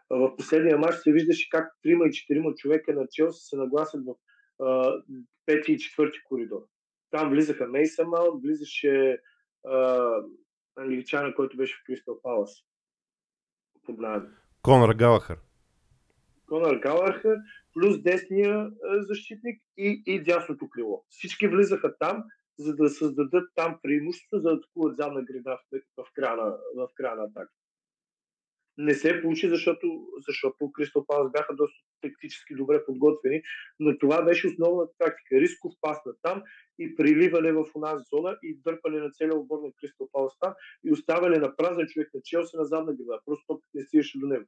в 0.10 0.36
последния 0.36 0.77
матч 0.77 0.95
се 0.95 1.12
виждаше 1.12 1.49
как 1.49 1.73
трима 1.84 2.08
и 2.08 2.12
четирима 2.12 2.53
човека 2.55 2.93
на 2.93 3.08
Челси 3.12 3.45
се 3.45 3.58
нагласят 3.58 4.01
в 4.05 4.15
а, 4.63 4.93
пети 5.45 5.71
и 5.71 5.79
четвърти 5.79 6.19
коридор. 6.23 6.62
Там 7.12 7.29
влизаха 7.29 7.67
Мейса 7.67 8.05
Маунт, 8.05 8.43
влизаше 8.43 9.21
а, 9.67 10.12
англичана, 10.75 11.36
който 11.36 11.58
беше 11.58 11.75
в 11.75 11.86
Кристал 11.86 12.21
Палас. 12.21 12.51
Под 13.86 13.95
Конор 14.62 14.93
Галахър. 14.93 15.38
Конор 16.47 16.75
Галахър, 16.75 17.38
плюс 17.73 18.01
десния 18.01 18.71
защитник 18.99 19.62
и, 19.77 20.03
и 20.05 20.23
дясното 20.23 20.69
крило. 20.69 21.05
Всички 21.10 21.47
влизаха 21.47 21.97
там, 21.97 22.23
за 22.58 22.75
да 22.75 22.89
създадат 22.89 23.49
там 23.55 23.79
преимущество, 23.84 24.38
за 24.38 24.49
да 24.49 24.55
атакуват 24.55 24.97
задна 24.97 25.21
града 25.23 25.60
в, 25.71 25.79
в, 25.97 26.05
в 26.86 26.93
края 26.95 27.15
на 27.15 27.23
атака 27.23 27.51
не 28.79 28.93
се 28.93 29.21
получи, 29.21 29.49
защото, 29.49 30.08
защото 30.27 30.71
Кристал 30.71 31.05
Палас 31.05 31.32
бяха 31.32 31.55
доста 31.55 31.77
тактически 32.01 32.55
добре 32.55 32.86
подготвени, 32.86 33.41
но 33.79 33.97
това 33.97 34.21
беше 34.21 34.47
основната 34.47 34.93
тактика. 34.97 35.41
Рисков 35.41 35.73
пас 35.82 35.97
на 36.05 36.13
там 36.21 36.43
и 36.79 36.95
приливане 36.95 37.51
в 37.51 37.65
една 37.75 37.97
зона 38.13 38.38
и 38.43 38.60
дърпане 38.65 38.99
на 38.99 39.12
целия 39.12 39.36
отбор 39.36 39.60
на 39.63 39.71
Кристал 39.79 40.10
Палас 40.12 40.34
там 40.39 40.53
и 40.84 40.91
оставяне 40.91 41.38
на 41.38 41.55
празен 41.55 41.88
човек 41.88 42.10
на 42.13 42.21
Челси 42.23 42.58
на 42.58 42.65
задна 42.65 42.93
града. 42.93 43.21
Просто 43.25 43.45
топката 43.47 43.71
не 43.73 43.84
стигаше 43.84 44.19
до 44.19 44.27
него. 44.27 44.45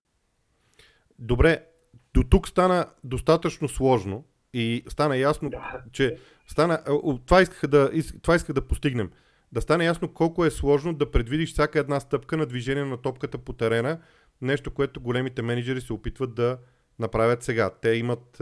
Добре, 1.19 1.65
до 2.13 2.23
тук 2.23 2.47
стана 2.47 2.85
достатъчно 3.03 3.69
сложно 3.69 4.23
и 4.53 4.83
стана 4.89 5.17
ясно, 5.17 5.49
да. 5.49 5.81
че 5.91 6.17
стана, 6.47 6.79
това, 7.25 7.41
исках 7.41 7.69
да, 7.69 7.91
това 8.21 8.35
исках 8.35 8.53
да 8.53 8.67
постигнем. 8.67 9.11
Да 9.51 9.61
стане 9.61 9.85
ясно 9.85 10.13
колко 10.13 10.45
е 10.45 10.51
сложно 10.51 10.93
да 10.93 11.11
предвидиш 11.11 11.53
всяка 11.53 11.79
една 11.79 11.99
стъпка 11.99 12.37
на 12.37 12.45
движение 12.45 12.85
на 12.85 12.97
топката 12.97 13.37
по 13.37 13.53
терена, 13.53 13.99
нещо, 14.41 14.71
което 14.71 15.01
големите 15.01 15.41
менеджери 15.41 15.81
се 15.81 15.93
опитват 15.93 16.35
да 16.35 16.57
направят 16.99 17.43
сега. 17.43 17.69
Те 17.81 17.89
имат, 17.89 18.41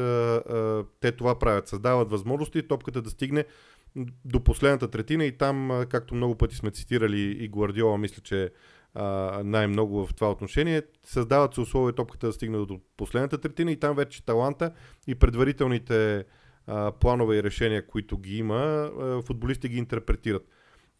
те 0.99 1.11
това 1.11 1.39
правят, 1.39 1.67
създават 1.67 2.11
възможности 2.11 2.67
топката 2.67 3.01
да 3.01 3.09
стигне 3.09 3.45
до 4.25 4.43
последната 4.43 4.87
третина 4.87 5.25
и 5.25 5.37
там, 5.37 5.85
както 5.89 6.15
много 6.15 6.35
пъти 6.35 6.55
сме 6.55 6.71
цитирали 6.71 7.19
и 7.19 7.47
Гвардиола, 7.47 7.97
мисля, 7.97 8.21
че 8.23 8.51
най-много 9.43 10.05
в 10.05 10.13
това 10.13 10.31
отношение, 10.31 10.81
създават 11.03 11.53
се 11.53 11.61
условия 11.61 11.95
топката 11.95 12.27
да 12.27 12.33
стигне 12.33 12.57
до 12.57 12.79
последната 12.97 13.37
третина 13.37 13.71
и 13.71 13.79
там 13.79 13.95
вече 13.95 14.25
таланта 14.25 14.73
и 15.07 15.15
предварителните 15.15 16.25
планове 16.99 17.35
и 17.35 17.43
решения, 17.43 17.87
които 17.87 18.17
ги 18.17 18.37
има, 18.37 18.91
футболисти 19.25 19.69
ги 19.69 19.77
интерпретират. 19.77 20.47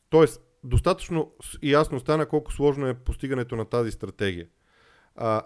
Тоест, 0.10 0.41
достатъчно 0.63 1.32
ясно 1.63 1.99
стана 1.99 2.25
колко 2.25 2.54
сложно 2.54 2.88
е 2.88 2.93
постигането 2.93 3.56
на 3.56 3.65
тази 3.65 3.91
стратегия. 3.91 4.47
А, 5.15 5.41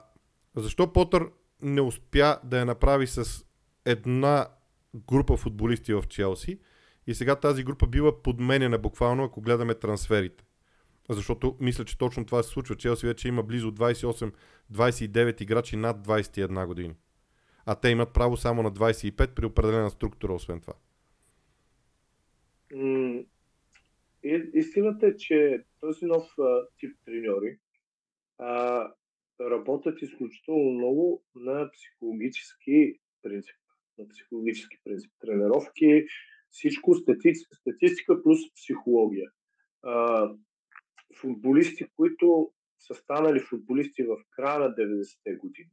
защо 0.55 0.93
Потър 0.93 1.29
не 1.61 1.81
успя 1.81 2.37
да 2.43 2.59
я 2.59 2.65
направи 2.65 3.07
с 3.07 3.45
една 3.85 4.47
група 4.95 5.37
футболисти 5.37 5.93
в 5.93 6.03
Челси 6.09 6.59
и 7.07 7.15
сега 7.15 7.35
тази 7.35 7.63
група 7.63 7.87
бива 7.87 8.21
подменена 8.21 8.77
буквално, 8.77 9.23
ако 9.23 9.41
гледаме 9.41 9.73
трансферите. 9.73 10.43
Защото 11.09 11.57
мисля, 11.59 11.85
че 11.85 11.97
точно 11.97 12.25
това 12.25 12.43
се 12.43 12.49
случва. 12.49 12.75
Челси 12.75 13.07
вече 13.07 13.27
има 13.27 13.43
близо 13.43 13.71
28-29 13.71 15.41
играчи 15.41 15.75
над 15.75 16.07
21 16.07 16.67
години. 16.67 16.95
А 17.65 17.75
те 17.75 17.89
имат 17.89 18.13
право 18.13 18.37
само 18.37 18.63
на 18.63 18.71
25 18.71 19.33
при 19.33 19.45
определена 19.45 19.89
структура, 19.89 20.33
освен 20.33 20.61
това. 20.61 20.73
Истината 24.53 25.07
е, 25.07 25.15
че 25.17 25.63
този 25.79 26.05
нов 26.05 26.23
тип 26.79 26.97
треньори 27.05 27.57
работят 29.41 30.01
изключително 30.01 30.71
много 30.71 31.23
на 31.35 31.69
психологически 31.71 32.99
принцип. 33.21 33.55
На 33.97 34.07
психологически 34.07 34.77
принцип. 34.83 35.11
Тренировки, 35.19 36.05
всичко, 36.49 36.95
статистика, 37.53 38.23
плюс 38.23 38.39
психология. 38.55 39.29
Футболисти, 41.15 41.87
които 41.95 42.51
са 42.79 42.95
станали 42.95 43.39
футболисти 43.39 44.03
в 44.03 44.17
края 44.31 44.59
на 44.59 44.75
90-те 44.75 45.35
години, 45.35 45.71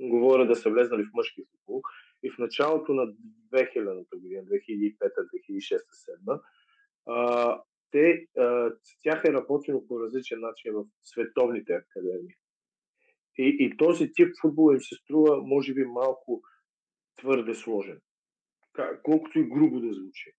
говоря 0.00 0.46
да 0.46 0.56
са 0.56 0.70
влезнали 0.70 1.02
в 1.02 1.14
мъжки 1.14 1.42
футбол, 1.50 1.82
и 2.22 2.30
в 2.30 2.38
началото 2.38 2.94
на 2.94 3.06
2000-та 3.52 4.16
година, 4.16 4.42
2005-2006-2007, 7.06 7.62
те, 7.90 8.26
а, 8.38 8.72
тях 9.02 9.24
е 9.24 9.32
работено 9.32 9.86
по 9.86 10.00
различен 10.00 10.40
начин 10.40 10.72
в 10.74 10.84
световните 11.02 11.72
академии. 11.72 12.34
И, 13.38 13.56
и 13.60 13.76
този 13.76 14.12
тип 14.12 14.28
футбол 14.40 14.72
им 14.72 14.80
се 14.80 14.94
струва, 14.94 15.42
може 15.42 15.74
би, 15.74 15.84
малко 15.84 16.42
твърде 17.18 17.54
сложен. 17.54 18.00
Колкото 19.02 19.38
и 19.38 19.48
грубо 19.48 19.80
да 19.80 19.94
звучи. 19.94 20.32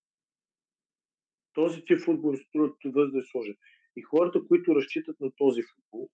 Този 1.53 1.85
тип 1.85 2.01
футбол 2.01 2.29
им 2.29 2.37
се 2.37 2.43
струва 2.43 2.73
твърде 2.79 3.21
сложен. 3.31 3.55
И 3.99 4.01
хората, 4.01 4.41
които 4.47 4.75
разчитат 4.75 5.19
на 5.19 5.31
този 5.37 5.61
футбол, 5.63 6.09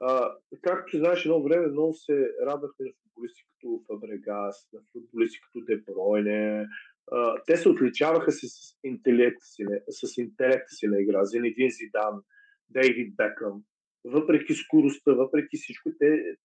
а, 0.00 0.34
както 0.62 0.98
знаеш, 0.98 1.24
едно 1.24 1.42
време 1.42 1.66
много 1.66 1.94
се 1.94 2.30
радвахме 2.46 2.86
на 2.86 2.92
футболисти 3.02 3.42
като 3.44 3.82
Фабрегас, 3.86 4.68
на 4.72 4.80
футболисти 4.92 5.40
като 5.40 5.64
Депройне. 5.64 6.66
А, 7.12 7.42
те 7.46 7.56
се 7.56 7.68
отличаваха 7.68 8.32
с, 8.32 8.40
интелекта 8.84 9.44
си, 9.44 9.64
с 9.88 10.18
интелекта 10.18 10.68
си 10.68 10.86
на 10.86 11.00
игра. 11.00 11.24
Зенедин 11.24 11.70
Зидан, 11.70 12.22
Дейвид 12.70 13.16
Бекъм 13.16 13.62
въпреки 14.06 14.54
скоростта, 14.54 15.12
въпреки 15.12 15.56
всичко, 15.56 15.90
те, 15.98 16.36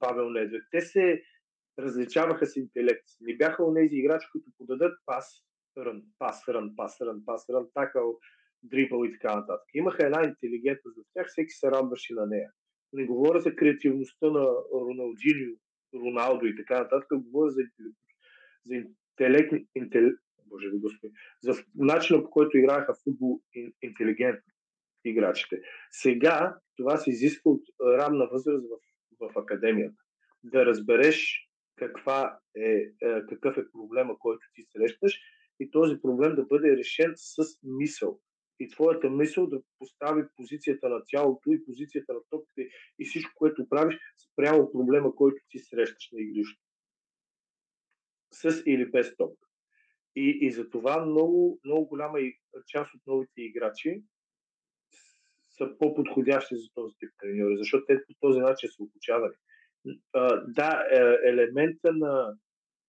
Павел 0.00 0.30
Недвед, 0.30 0.62
те 0.70 0.80
се 0.80 1.22
различаваха 1.78 2.46
с 2.46 2.56
интелект. 2.56 3.04
Не 3.20 3.36
бяха 3.36 3.64
у 3.64 3.72
нези 3.72 3.96
играчи, 3.96 4.26
които 4.32 4.50
подадат 4.58 4.98
пас, 5.06 5.44
рън, 5.78 6.02
пас, 6.18 6.48
рън, 6.48 6.72
пас, 6.76 7.00
рън, 7.00 7.22
пас, 7.26 7.50
рън, 7.50 7.66
такъл, 7.74 8.18
дрибъл 8.62 9.04
и 9.04 9.12
така 9.12 9.36
нататък. 9.36 9.68
Имаха 9.74 10.06
една 10.06 10.22
интелигентност 10.24 10.98
в 10.98 11.12
тях, 11.14 11.26
всеки 11.28 11.50
се 11.50 11.70
радваше 11.70 12.14
на 12.14 12.26
нея. 12.26 12.50
Не 12.92 13.06
говоря 13.06 13.40
за 13.40 13.56
креативността 13.56 14.26
на 14.26 14.46
Роналдиньо, 14.74 15.56
Роналдо 15.94 16.46
и 16.46 16.56
така 16.56 16.82
нататък, 16.82 17.08
говоря 17.12 17.50
за, 17.50 17.62
за 18.64 18.74
интелект, 18.74 19.52
интелект, 19.74 20.18
Боже 20.46 20.70
да 20.70 20.78
Господи, 20.78 21.12
за 21.42 21.64
начина 21.74 22.22
по 22.22 22.30
който 22.30 22.58
играеха 22.58 22.94
футбол 23.04 23.40
интелигентно 23.82 24.52
играчите. 25.04 25.60
Сега 25.90 26.56
това 26.76 26.96
се 26.96 27.10
изисква 27.10 27.50
от 27.50 27.62
ранна 27.80 28.28
възраст 28.32 28.66
в, 29.20 29.32
в 29.32 29.38
академията. 29.38 30.02
Да 30.44 30.66
разбереш 30.66 31.48
каква 31.76 32.38
е, 32.56 32.62
е, 32.62 33.26
какъв 33.28 33.56
е 33.56 33.70
проблема, 33.72 34.18
който 34.18 34.46
ти 34.54 34.62
срещаш 34.62 35.20
и 35.60 35.70
този 35.70 36.00
проблем 36.02 36.34
да 36.34 36.44
бъде 36.44 36.76
решен 36.76 37.12
с 37.16 37.36
мисъл. 37.62 38.20
И 38.62 38.68
твоята 38.68 39.10
мисъл 39.10 39.46
да 39.46 39.62
постави 39.78 40.22
позицията 40.36 40.88
на 40.88 41.02
тялото 41.06 41.52
и 41.52 41.64
позицията 41.64 42.14
на 42.14 42.20
топките 42.30 42.68
и 42.98 43.04
всичко, 43.04 43.32
което 43.34 43.68
правиш, 43.68 43.98
спрямо 44.32 44.72
проблема, 44.72 45.14
който 45.14 45.36
ти 45.48 45.58
срещаш 45.58 46.08
на 46.12 46.20
игрището. 46.22 46.62
С 48.32 48.62
или 48.66 48.90
без 48.90 49.16
топка. 49.16 49.48
И, 50.16 50.38
и 50.40 50.52
за 50.52 50.70
това 50.70 51.04
много, 51.04 51.60
много 51.64 51.86
голяма 51.86 52.18
част 52.66 52.94
от 52.94 53.00
новите 53.06 53.42
играчи 53.42 54.02
са 55.50 55.78
по-подходящи 55.78 56.56
за 56.56 56.68
този 56.74 56.94
тип 56.98 57.10
треньори, 57.18 57.56
защото 57.56 57.84
те 57.86 58.04
по 58.06 58.14
този 58.20 58.40
начин 58.40 58.68
са 58.68 58.82
обучавани. 58.82 59.34
Да, 60.46 60.84
е, 60.90 61.28
елемента 61.28 61.92
на, 61.92 62.36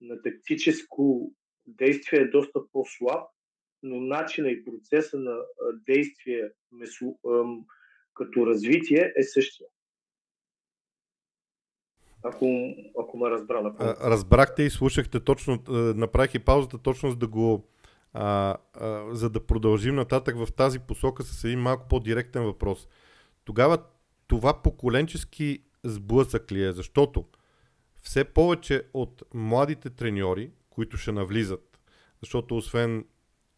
на 0.01 0.21
тактическо 0.21 1.31
действие 1.67 2.19
е 2.19 2.27
доста 2.27 2.59
по-слаб, 2.71 3.29
но 3.83 4.01
начина 4.01 4.49
и 4.49 4.65
процеса 4.65 5.17
на 5.19 5.37
действие 5.87 6.49
като 8.13 8.47
развитие 8.47 9.13
е 9.17 9.23
същия. 9.23 9.67
Ако, 12.23 12.75
ако 12.99 13.17
ме 13.17 13.29
разбра 13.29 13.73
Разбрахте 14.01 14.63
и 14.63 14.69
слушахте 14.69 15.19
точно, 15.19 15.63
направих 15.95 16.33
и 16.33 16.39
паузата 16.39 16.77
точно 16.77 17.09
за 17.09 17.15
да 17.15 17.27
го 17.27 17.67
а, 18.13 18.57
а, 18.73 19.15
за 19.15 19.29
да 19.29 19.45
продължим 19.45 19.95
нататък 19.95 20.37
в 20.37 20.53
тази 20.53 20.79
посока 20.79 21.23
с 21.23 21.43
един 21.43 21.59
малко 21.59 21.87
по-директен 21.89 22.43
въпрос. 22.43 22.87
Тогава 23.45 23.77
това 24.27 24.61
поколенчески 24.61 25.63
сблъсък 25.83 26.51
ли 26.51 26.63
е? 26.63 26.71
Защото 26.71 27.25
все 28.01 28.23
повече 28.23 28.83
от 28.93 29.23
младите 29.33 29.89
треньори, 29.89 30.51
които 30.69 30.97
ще 30.97 31.11
навлизат, 31.11 31.79
защото 32.21 32.57
освен 32.57 33.05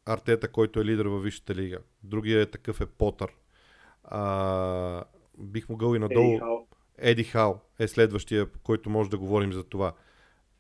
Артета, 0.06 0.48
който 0.48 0.80
е 0.80 0.86
лидер 0.86 1.06
във 1.06 1.24
Висшата 1.24 1.56
лига, 1.56 1.78
другия 2.04 2.41
е 2.41 2.46
такъв 2.46 2.82
е 2.82 2.86
Потър. 2.86 3.32
А, 4.04 5.04
бих 5.38 5.70
могъл 5.70 5.96
и 5.96 6.00
надолу. 6.00 6.32
Еди 6.32 6.39
Хал. 6.39 6.68
Еди 6.98 7.24
Хал 7.24 7.62
е 7.80 7.88
следващия, 7.88 8.46
който 8.63 8.89
може 8.89 9.10
да 9.10 9.18
говорим 9.18 9.54
за 9.54 9.63
това. 9.63 9.94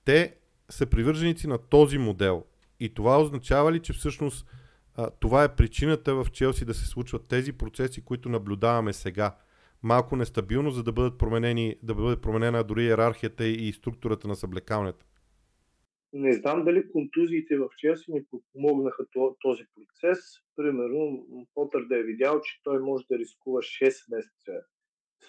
Те 0.05 0.35
са 0.69 0.85
привърженици 0.85 1.47
на 1.47 1.57
този 1.57 1.97
модел. 1.97 2.43
И 2.79 2.93
това 2.93 3.21
означава 3.21 3.71
ли, 3.71 3.79
че 3.79 3.93
всъщност 3.93 4.47
а, 4.95 5.09
това 5.09 5.43
е 5.43 5.55
причината 5.55 6.15
в 6.15 6.27
Челси 6.31 6.65
да 6.65 6.73
се 6.73 6.85
случват 6.85 7.27
тези 7.27 7.53
процеси, 7.53 8.01
които 8.01 8.29
наблюдаваме 8.29 8.93
сега? 8.93 9.35
Малко 9.83 10.15
нестабилно, 10.15 10.71
за 10.71 10.83
да 10.83 10.91
бъдат 10.91 11.17
променени, 11.17 11.75
да 11.83 11.95
бъде 11.95 12.21
променена 12.21 12.63
дори 12.63 12.83
иерархията 12.83 13.45
и 13.45 13.73
структурата 13.73 14.27
на 14.27 14.35
съблекалнята. 14.35 15.05
Не 16.17 16.33
знам 16.33 16.63
дали 16.63 16.91
контузиите 16.91 17.57
в 17.57 17.69
Челси 17.77 18.11
ни 18.11 18.25
подпомогнаха 18.25 19.05
този 19.41 19.63
процес. 19.75 20.19
Примерно, 20.55 21.27
Потър 21.53 21.85
да 21.85 21.99
е 21.99 22.03
видял, 22.03 22.41
че 22.41 22.61
той 22.63 22.79
може 22.79 23.05
да 23.11 23.19
рискува 23.19 23.59
6 23.59 24.15
месеца 24.15 24.51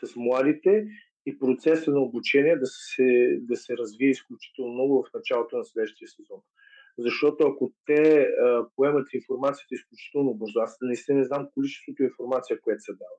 с 0.04 0.16
младите 0.16 0.86
и 1.26 1.38
процеса 1.38 1.90
на 1.90 2.00
обучение 2.00 2.56
да 2.56 2.66
се, 2.66 3.38
да 3.40 3.56
се 3.56 3.76
развие 3.76 4.10
изключително 4.10 4.72
много 4.72 5.02
в 5.02 5.14
началото 5.14 5.56
на 5.56 5.64
следващия 5.64 6.08
сезон. 6.08 6.40
Защото 6.98 7.46
ако 7.46 7.72
те 7.86 8.20
а, 8.20 8.66
поемат 8.76 9.14
информацията 9.14 9.74
изключително 9.74 10.34
бързо, 10.34 10.60
аз 10.60 10.76
наистина 10.80 11.18
не 11.18 11.24
знам 11.24 11.48
количеството 11.54 12.02
информация, 12.02 12.60
което 12.60 12.80
се 12.80 12.92
дава. 12.92 13.18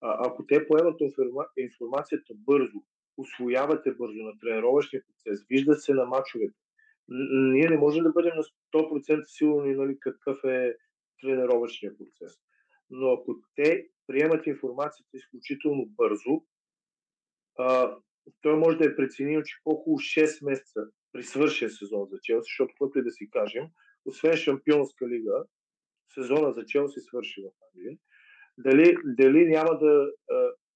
А, 0.00 0.28
ако 0.28 0.46
те 0.46 0.66
поемат 0.66 1.00
информа, 1.00 1.46
информацията 1.56 2.34
бързо, 2.36 2.78
освоявате 3.16 3.90
бързо 3.92 4.22
на 4.22 4.32
тренировъчния 4.40 5.02
процес, 5.06 5.46
виждат 5.50 5.82
се 5.82 5.94
на 5.94 6.04
мачовете, 6.04 6.58
ние 7.52 7.68
не 7.68 7.76
можем 7.76 8.04
да 8.04 8.10
бъдем 8.10 8.32
на 8.36 8.42
100% 8.74 9.22
сигурни 9.24 9.74
нали, 9.74 9.96
какъв 10.00 10.44
е 10.44 10.76
тренировъчния 11.22 11.92
процес. 11.98 12.32
Но 12.90 13.12
ако 13.12 13.36
те 13.56 13.88
приемат 14.06 14.46
информацията 14.46 15.10
изключително 15.14 15.86
бързо, 15.86 16.44
а, 17.58 17.96
той 18.42 18.56
може 18.56 18.78
да 18.78 18.84
е 18.84 18.96
преценил, 18.96 19.42
че 19.42 19.56
по-хубаво 19.64 19.98
6 19.98 20.44
месеца 20.44 20.80
при 21.12 21.22
свършен 21.22 21.70
сезон 21.70 22.08
за 22.10 22.18
Челси, 22.22 22.48
защото 22.50 22.68
каквото 22.68 22.98
и 22.98 23.02
да 23.02 23.10
си 23.10 23.30
кажем, 23.30 23.64
освен 24.04 24.36
Шампионска 24.36 25.08
лига, 25.08 25.44
сезона 26.14 26.52
за 26.52 26.66
Челси 26.66 27.00
свърши 27.00 27.42
в 27.42 27.50
Англия. 27.66 27.98
Дали, 28.58 28.96
дали 29.04 29.48
няма 29.48 29.78
да... 29.78 30.10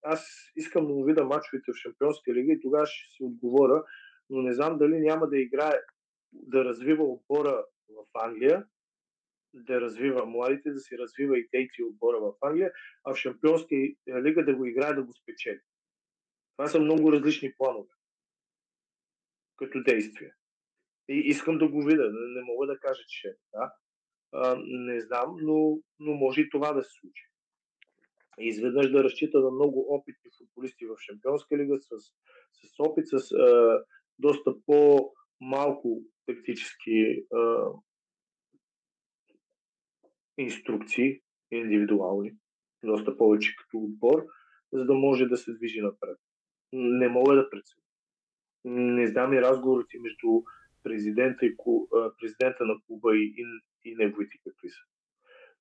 Аз 0.03 0.27
искам 0.57 0.87
да 0.87 0.92
му 0.92 1.05
видя 1.05 1.25
мачовете 1.25 1.73
в 1.73 1.77
Шампионска 1.77 2.35
лига 2.35 2.53
и 2.53 2.61
тогава 2.61 2.87
ще 2.87 3.16
си 3.16 3.23
отговоря, 3.23 3.85
но 4.31 4.42
не 4.42 4.55
знам 4.55 4.79
дали 4.79 5.01
няма 5.01 5.29
да 5.29 5.38
играе, 5.38 5.81
да 6.35 6.64
развива 6.64 7.05
отбора 7.05 7.64
в 7.88 8.07
Англия, 8.14 8.66
да 9.55 9.81
развива 9.81 10.27
младите, 10.27 10.70
да 10.70 10.81
си 10.81 10.99
развива 10.99 11.38
и 11.38 11.49
дейти 11.53 11.83
отбора 11.83 12.20
в 12.20 12.35
Англия, 12.40 12.73
а 13.05 13.14
в 13.14 13.16
Шампионска 13.16 13.75
лига 14.09 14.44
да 14.44 14.55
го 14.55 14.64
играе, 14.64 14.94
да 14.94 15.03
го 15.03 15.12
спечели. 15.12 15.61
Това 16.57 16.68
са 16.68 16.81
много 16.81 17.12
различни 17.12 17.55
планове 17.57 17.88
като 19.57 19.83
действие. 19.83 20.33
И 21.09 21.18
искам 21.18 21.59
да 21.59 21.68
го 21.68 21.85
видя. 21.85 22.11
Не, 22.12 22.42
мога 22.42 22.66
да 22.66 22.79
кажа, 22.79 23.03
че 23.09 23.29
е 23.29 23.35
така. 23.53 23.73
Не 24.66 25.01
знам, 25.01 25.37
но, 25.40 25.79
но 25.99 26.14
може 26.14 26.40
и 26.40 26.51
това 26.51 26.73
да 26.73 26.83
се 26.83 26.90
случи. 27.01 27.29
И 28.40 28.49
изведнъж 28.49 28.90
да 28.90 29.05
разчита 29.05 29.40
на 29.40 29.51
много 29.51 29.94
опитни 29.94 30.31
футболисти 30.38 30.87
в 30.87 30.97
Шампионска 30.99 31.59
лига 31.59 31.79
с, 31.81 31.88
с 32.53 32.81
опит, 32.81 33.05
с 33.09 33.33
а, 33.33 33.79
доста 34.18 34.55
по-малко 34.66 36.03
тактически 36.26 37.26
а, 37.34 37.66
инструкции, 40.38 41.20
индивидуални, 41.50 42.32
доста 42.84 43.16
повече 43.16 43.56
като 43.56 43.78
отбор, 43.78 44.24
за 44.72 44.84
да 44.84 44.94
може 44.94 45.26
да 45.26 45.37
се 45.37 45.54
движи 45.54 45.80
напред. 45.80 46.18
Не 46.72 47.08
мога 47.08 47.34
да 47.34 47.50
преценя 47.50 47.84
не 48.64 49.06
знам 49.06 49.32
и 49.32 49.42
разговорите 49.42 49.98
между 50.00 50.42
президента, 50.82 51.46
и, 51.46 51.56
президента 52.20 52.64
на 52.64 52.74
клуба 52.87 53.16
и, 53.16 53.34
и, 53.37 53.44
и 53.90 53.94
неговите 53.94 54.38
какви 54.44 54.70
са. 54.70 54.80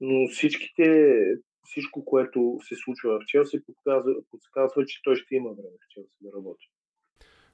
Но 0.02 0.28
всичките, 0.28 1.18
всичко, 1.64 2.06
което 2.06 2.58
се 2.62 2.76
случва 2.76 3.20
в 3.20 3.26
Челси, 3.26 3.66
подсказва, 3.66 4.14
подсказва, 4.32 4.86
че 4.86 5.02
той 5.04 5.16
ще 5.16 5.36
има 5.36 5.50
време 5.50 5.78
в 5.86 5.90
Челси 5.90 6.18
да 6.22 6.38
работи. 6.38 6.70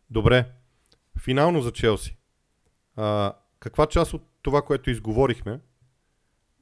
Добре. 0.09 0.45
Финално 1.23 1.61
за 1.61 1.71
Челси. 1.71 2.18
А, 3.01 3.33
каква 3.59 3.85
част 3.85 4.13
от 4.13 4.21
това, 4.41 4.61
което 4.61 4.89
изговорихме, 4.89 5.59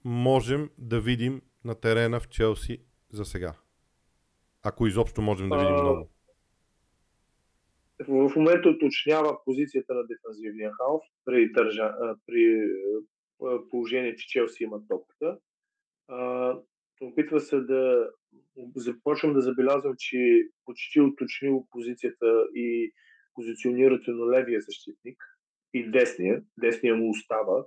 можем 0.04 0.70
да 0.78 1.02
видим 1.02 1.42
на 1.66 1.76
терена 1.76 2.20
в 2.20 2.28
Челси 2.28 2.78
за 3.12 3.26
сега? 3.26 3.54
Ако 4.64 4.88
изобщо 4.88 5.22
можем 5.22 5.50
да 5.50 5.58
видим 5.58 5.76
а, 5.76 5.84
много 5.84 6.10
в 8.08 8.32
момента 8.36 8.70
уточнява 8.70 9.38
позицията 9.46 9.94
на 9.94 10.04
дефанзивния 10.08 10.72
халф 10.72 11.02
при, 11.26 11.52
държа, 11.52 11.94
при 12.26 12.70
положение, 13.70 14.16
че 14.16 14.28
Челси 14.28 14.64
има 14.64 14.82
топката. 14.88 15.38
Опитва 17.02 17.40
се 17.40 17.60
да 17.60 18.10
започвам 18.76 19.34
да 19.34 19.42
забелязвам, 19.42 19.94
че 19.98 20.48
почти 20.66 21.02
уточнил 21.02 21.68
позицията 21.72 22.48
и 22.56 22.94
позиционирането 23.34 24.12
на 24.12 24.32
левия 24.32 24.62
защитник 24.62 25.18
и 25.74 25.92
десния. 25.92 26.44
Десния 26.58 26.96
му 26.96 27.10
остава. 27.10 27.66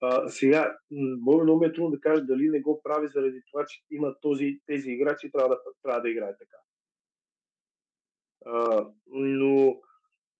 А, 0.00 0.28
сега, 0.28 0.76
много 0.90 1.58
ми 1.60 1.66
е 1.66 1.72
трудно 1.72 1.90
да 1.90 2.00
кажа 2.00 2.24
дали 2.24 2.48
не 2.48 2.60
го 2.60 2.82
прави 2.82 3.08
заради 3.08 3.42
това, 3.50 3.64
че 3.66 3.82
има 3.90 4.14
този, 4.20 4.60
тези 4.66 4.90
играчи 4.90 5.30
трябва 5.32 5.48
да, 5.48 5.58
трябва 5.82 6.00
да 6.00 6.10
играе 6.10 6.36
така. 6.38 6.56
А, 8.46 8.86
но, 9.06 9.80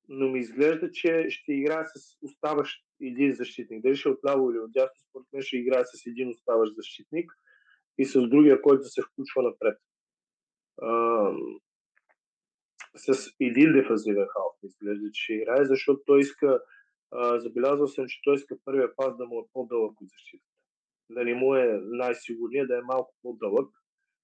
но 0.08 0.28
ми 0.28 0.40
изглежда, 0.40 0.90
че 0.90 1.26
ще 1.28 1.52
играе 1.52 1.84
с 1.86 2.16
оставащ 2.22 2.86
един 3.00 3.34
защитник. 3.34 3.82
Дали 3.82 3.96
ще 3.96 4.08
е 4.08 4.12
отляво 4.12 4.50
или 4.50 4.58
отдясно, 4.58 5.02
според 5.10 5.26
мен 5.32 5.42
ще 5.42 5.56
играе 5.56 5.84
с 5.84 6.06
един 6.06 6.28
оставащ 6.28 6.74
защитник 6.76 7.32
и 7.98 8.04
с 8.04 8.28
другия, 8.28 8.62
който 8.62 8.84
се 8.84 9.02
включва 9.02 9.42
напред. 9.42 9.78
А, 10.82 11.32
с 12.96 13.30
един 13.40 13.72
дефазивен 13.72 14.26
халф 14.32 14.56
изглежда, 14.62 15.10
че 15.12 15.34
играе, 15.34 15.64
защото 15.64 16.02
той 16.06 16.20
иска, 16.20 16.60
а, 17.10 17.40
забелязал 17.40 17.86
съм, 17.86 18.06
че 18.08 18.20
той 18.24 18.34
иска 18.34 18.56
първия 18.64 18.96
пас 18.96 19.16
да 19.16 19.26
му 19.26 19.40
е 19.40 19.48
по-дълъг 19.52 20.00
от 20.00 20.08
защитата. 20.08 20.50
Да 21.10 21.24
не 21.24 21.34
му 21.34 21.54
е 21.54 21.80
най-сигурният, 21.82 22.68
да 22.68 22.78
е 22.78 22.80
малко 22.80 23.14
по-дълъг, 23.22 23.70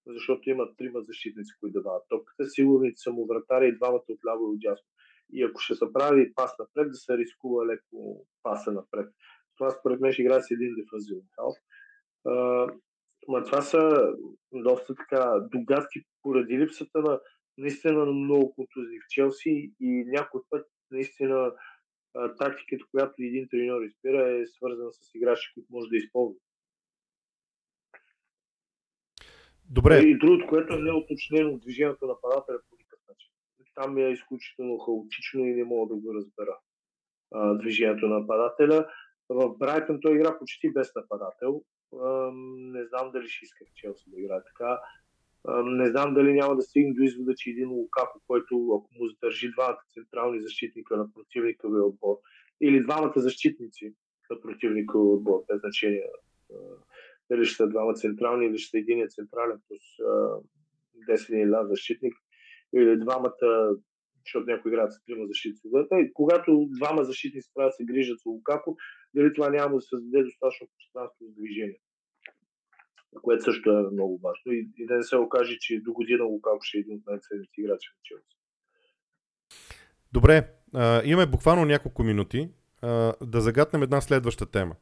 защото 0.07 0.51
има 0.51 0.77
трима 0.77 1.03
защитници, 1.03 1.53
които 1.61 1.83
дават 1.83 2.03
топката. 2.09 2.51
Сигурни 2.51 2.92
са 2.97 3.12
му 3.12 3.27
вратаря 3.27 3.66
и 3.66 3.77
двамата 3.77 4.05
от 4.09 4.18
ляво 4.29 4.45
и 4.45 4.55
от 4.55 4.61
дясно. 4.61 4.87
И 5.33 5.42
ако 5.42 5.61
ще 5.61 5.75
се 5.75 5.92
прави 5.92 6.35
пас 6.35 6.53
напред, 6.59 6.90
да 6.90 6.97
се 6.97 7.18
рискува 7.18 7.66
леко 7.66 8.27
паса 8.42 8.73
напред. 8.73 9.09
Това 9.57 9.71
според 9.71 10.01
мен 10.01 10.12
ще 10.12 10.23
играе 10.23 10.42
с 10.42 10.51
един 10.51 10.75
дефазивен 10.75 11.27
халф. 11.35 11.57
Ма 13.29 13.45
това 13.45 13.62
са 13.62 14.12
доста 14.53 14.95
така 14.95 15.49
догадки 15.53 16.03
поради 16.23 16.59
липсата 16.59 17.01
на 17.01 17.21
наистина 17.59 18.07
на 18.07 18.12
много 18.12 18.55
контузии 18.55 18.99
в 19.01 19.09
Челси 19.09 19.73
и 19.81 20.05
някой 20.07 20.40
път 20.51 20.66
наистина 20.90 21.53
тактиката, 22.12 22.85
която 22.90 23.14
един 23.18 23.48
треньор 23.48 23.83
изпира 23.83 24.31
е 24.31 24.46
свързана 24.46 24.92
с 24.92 25.14
играчи, 25.14 25.51
които 25.55 25.68
може 25.70 25.88
да 25.88 25.96
използва. 25.96 26.40
Добре. 29.70 29.98
И 29.98 30.18
другото, 30.18 30.46
което 30.48 30.75
е 30.75 30.79
неоточнено 30.79 31.59
движението 31.59 32.07
на 32.07 32.12
нападателя 32.12 32.59
по 32.70 32.77
никакъв 32.79 33.01
начин. 33.09 33.31
Там 33.75 33.98
е 33.98 34.12
изключително 34.12 34.79
хаотично 34.79 35.46
и 35.46 35.55
не 35.55 35.64
мога 35.64 35.94
да 35.94 36.01
го 36.01 36.14
разбера 36.14 36.59
а, 37.31 37.55
движението 37.55 38.07
на 38.07 38.18
нападателя. 38.18 38.88
В 39.29 39.59
Брайтън 39.59 40.01
той 40.01 40.14
игра 40.14 40.38
почти 40.38 40.72
без 40.72 40.94
нападател. 40.94 41.62
А, 42.03 42.31
не 42.57 42.85
знам 42.87 43.11
дали 43.12 43.29
ще 43.29 43.44
иска 43.44 43.64
Челси 43.75 44.11
да 44.11 44.20
играе 44.20 44.40
така. 44.44 44.81
Не 45.65 45.87
знам 45.87 46.15
дали 46.15 46.33
няма 46.33 46.57
да 46.57 46.63
стигне 46.63 46.95
до 46.95 47.03
извода, 47.03 47.35
че 47.37 47.51
един 47.51 47.71
Лукако, 47.71 48.21
който 48.27 48.55
ако 48.55 48.89
му 49.01 49.09
задържи 49.09 49.51
двамата 49.51 49.83
централни 49.95 50.43
защитника 50.43 50.97
на 50.97 51.13
противниковия 51.13 51.85
отбор 51.85 52.17
или 52.61 52.85
двамата 52.85 53.13
защитници 53.17 53.95
на 54.31 54.41
противниковия 54.41 55.15
отбор, 55.15 55.45
без 55.49 55.61
значение 55.61 56.07
дали 57.31 57.45
ще 57.45 57.57
са 57.57 57.69
двама 57.69 57.95
централни 57.95 58.47
или 58.47 58.59
ще 58.59 58.71
са 58.71 58.79
един 58.79 59.09
централен 59.09 59.61
плюс 59.69 59.83
10 61.09 61.35
или 61.35 61.69
защитник 61.69 62.15
или 62.75 62.99
двамата 62.99 63.77
защото 64.25 64.51
някои 64.51 64.71
играят 64.71 64.93
с 64.93 65.05
трима 65.05 65.27
защитници. 65.27 65.69
Когато 66.15 66.69
двама 66.71 67.05
защитници 67.05 67.51
трябва 67.55 67.73
се 67.73 67.85
грижат 67.85 68.19
за 68.19 68.31
Лукако, 68.31 68.77
дали 69.15 69.33
това 69.35 69.51
няма 69.51 69.75
да 69.75 69.81
създаде 69.81 70.25
достатъчно 70.25 70.67
пространство 70.77 71.25
за 71.25 71.33
движение. 71.33 71.79
Което 73.22 73.44
също 73.44 73.70
е 73.70 73.90
много 73.92 74.18
важно. 74.18 74.53
И, 74.53 74.68
и 74.79 74.87
да 74.87 74.94
не 74.94 75.03
се 75.03 75.16
окаже, 75.16 75.59
че 75.61 75.81
до 75.81 75.92
година 75.92 76.25
Лукако 76.25 76.59
ще 76.62 76.79
е 76.79 76.81
един 76.81 76.96
от 76.96 77.07
най-ценните 77.07 77.61
играчи 77.61 77.88
на 77.96 78.01
Челси. 78.03 78.37
Добре, 80.12 80.48
а, 80.75 81.03
имаме 81.05 81.27
буквално 81.27 81.64
няколко 81.64 82.03
минути 82.03 82.51
а, 82.83 83.12
да 83.22 83.40
загатнем 83.40 83.83
една 83.83 84.01
следваща 84.01 84.46
тема. 84.46 84.77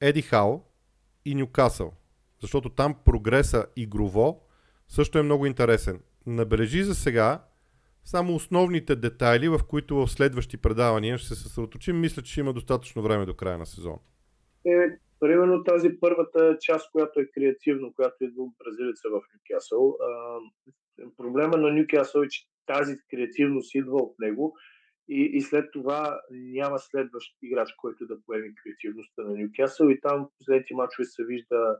Еди 0.00 0.22
Хао 0.22 0.60
и 1.24 1.34
Нюкасъл. 1.34 1.92
Защото 2.40 2.68
там 2.68 2.94
прогреса 3.04 3.66
игрово 3.76 4.42
също 4.88 5.18
е 5.18 5.22
много 5.22 5.46
интересен. 5.46 6.00
Набележи 6.26 6.82
за 6.82 6.94
сега 6.94 7.44
само 8.04 8.34
основните 8.34 8.96
детайли, 8.96 9.48
в 9.48 9.60
които 9.68 9.96
в 9.96 10.08
следващи 10.08 10.56
предавания 10.56 11.18
ще 11.18 11.28
се 11.28 11.34
съсредоточим. 11.34 12.00
Мисля, 12.00 12.22
че 12.22 12.40
има 12.40 12.52
достатъчно 12.52 13.02
време 13.02 13.26
до 13.26 13.34
края 13.34 13.58
на 13.58 13.66
сезона. 13.66 13.98
Е, 14.66 14.98
примерно 15.20 15.64
тази 15.64 15.88
първата 16.00 16.58
част, 16.60 16.90
която 16.90 17.20
е 17.20 17.30
креативна, 17.34 17.92
която 17.94 18.24
идва 18.24 18.42
от 18.42 18.54
бразилица 18.64 19.08
в 19.08 19.20
Нюкасъл. 19.34 19.98
Проблема 21.16 21.56
на 21.56 21.72
Нюкасъл 21.72 22.20
е, 22.20 22.28
че 22.28 22.46
тази 22.66 22.96
креативност 23.10 23.74
идва 23.74 23.96
от 23.96 24.18
него 24.18 24.56
и, 25.08 25.30
и 25.34 25.40
след 25.40 25.72
това 25.72 26.20
няма 26.30 26.78
следващ 26.78 27.36
играч, 27.42 27.72
който 27.76 28.06
да 28.06 28.22
поеме 28.26 28.54
креативността 28.64 29.22
на 29.22 29.34
Нюкасъл 29.38 29.88
и 29.88 30.00
там 30.00 30.28
последните 30.38 30.74
мачове 30.74 31.04
се 31.04 31.24
вижда, 31.24 31.78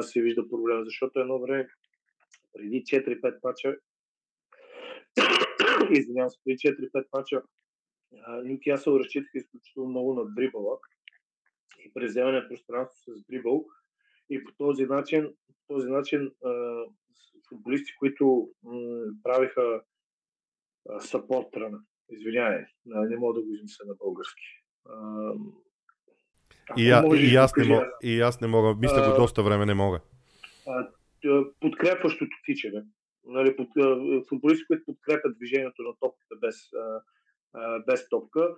се 0.00 0.22
вижда 0.22 0.48
проблем, 0.48 0.84
защото 0.84 1.20
едно 1.20 1.40
време 1.40 1.68
преди 2.52 2.82
4-5 2.82 3.38
мача 3.44 3.76
извинявам 5.90 6.30
се, 6.30 6.38
при 6.44 6.52
4-5 6.52 7.04
мача 7.16 7.42
Нюкасъл 8.44 8.96
разчитаха 8.98 9.38
изключително 9.38 9.88
много 9.88 10.14
на 10.14 10.24
дрибъла 10.34 10.78
и 11.78 11.92
преземане 11.94 12.40
на 12.40 12.48
пространство 12.48 13.12
с 13.14 13.24
дрибъл 13.30 13.66
и 14.30 14.44
по 14.44 14.52
този 14.58 14.86
начин, 14.86 15.34
по 15.46 15.74
този 15.74 15.88
начин 15.88 16.32
футболисти, 17.48 17.92
които 17.98 18.50
м- 18.62 19.04
правиха 19.22 19.82
сапорт 21.00 21.56
рана, 21.56 21.78
извинявай, 22.10 22.64
не 22.86 23.16
мога 23.16 23.34
да 23.34 23.46
го 23.46 23.54
измисля 23.54 23.84
на 23.86 23.94
български. 23.94 24.42
и, 26.76 26.90
а, 26.90 27.04
и, 27.16 27.36
аз 27.36 27.56
не 27.56 27.64
мога, 27.64 27.92
и 28.02 28.20
аз 28.20 28.40
не 28.40 28.46
мога, 28.46 28.74
мисля 28.74 29.10
го 29.10 29.16
доста 29.16 29.42
време 29.42 29.66
не 29.66 29.74
мога. 29.74 30.00
Подкрепващото 31.60 32.36
тичане 32.44 32.84
нали, 33.28 33.56
под, 33.56 33.68
футболисти, 34.28 34.66
които 34.66 34.84
подкрепят 34.84 35.36
движението 35.36 35.82
на 35.82 35.92
топката 36.00 36.36
без, 36.40 36.56
без 37.86 38.08
топка. 38.08 38.56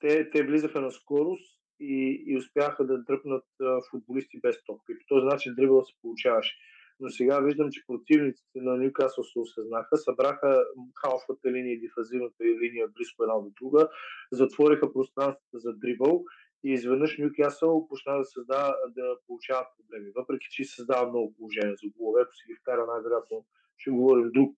Те, 0.00 0.30
те 0.30 0.42
влизаха 0.46 0.80
на 0.80 0.90
скорост 0.90 1.63
и, 1.80 2.24
и 2.26 2.36
успяха 2.36 2.86
да 2.86 3.02
дръпнат 3.02 3.44
футболисти 3.90 4.40
без 4.40 4.64
топка. 4.64 4.92
И 4.92 4.98
по 4.98 5.04
този 5.08 5.26
начин 5.26 5.54
дрибъл 5.54 5.84
се 5.84 5.94
получаваше. 6.02 6.56
Но 7.00 7.08
сега 7.10 7.40
виждам, 7.40 7.70
че 7.70 7.86
противниците 7.86 8.60
на 8.60 8.76
Ньюкасъл 8.76 9.24
се 9.24 9.38
осъзнаха, 9.38 9.96
събраха 9.96 10.64
халфата 11.04 11.52
линия 11.52 11.74
и 11.74 11.80
дифазивната 11.80 12.44
линия 12.44 12.88
близко 12.88 13.22
една 13.22 13.34
до 13.34 13.50
друга, 13.60 13.88
затвориха 14.32 14.92
пространството 14.92 15.58
за 15.58 15.72
дрибъл 15.72 16.24
и 16.64 16.72
изведнъж 16.72 17.18
Ньюкасъл 17.18 17.88
почна 17.88 18.18
да 18.18 18.24
създава, 18.24 18.74
да 18.88 19.16
получава 19.26 19.66
проблеми. 19.76 20.10
Въпреки, 20.16 20.46
че 20.50 20.64
създава 20.64 21.10
много 21.10 21.34
положения 21.34 21.74
за 21.82 21.90
голове, 21.96 22.22
ако 22.22 22.34
си 22.34 22.44
ги 22.48 22.54
вкара 22.60 22.86
най-вероятно, 22.86 23.46
ще 23.76 23.90
говорим 23.90 24.30
друг, 24.34 24.56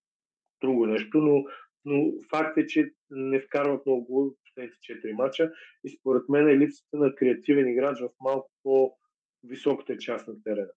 друго 0.61 0.87
нещо, 0.87 1.19
но, 1.19 1.45
но 1.87 2.13
факт 2.31 2.59
е, 2.59 2.67
че 2.67 2.91
не 3.11 3.41
вкарват 3.41 3.87
много 3.87 4.05
голове 4.05 4.31
в 4.31 4.45
последните 4.45 5.09
4 5.09 5.13
мача 5.13 5.51
и 5.85 5.97
според 6.01 6.29
мен 6.29 6.49
е 6.49 6.59
липсата 6.59 6.97
на 6.97 7.15
креативен 7.15 7.69
играч 7.69 7.99
в 8.01 8.09
малко 8.21 8.51
по-високата 8.63 9.99
част 9.99 10.29
на 10.29 10.35
терена. 10.43 10.69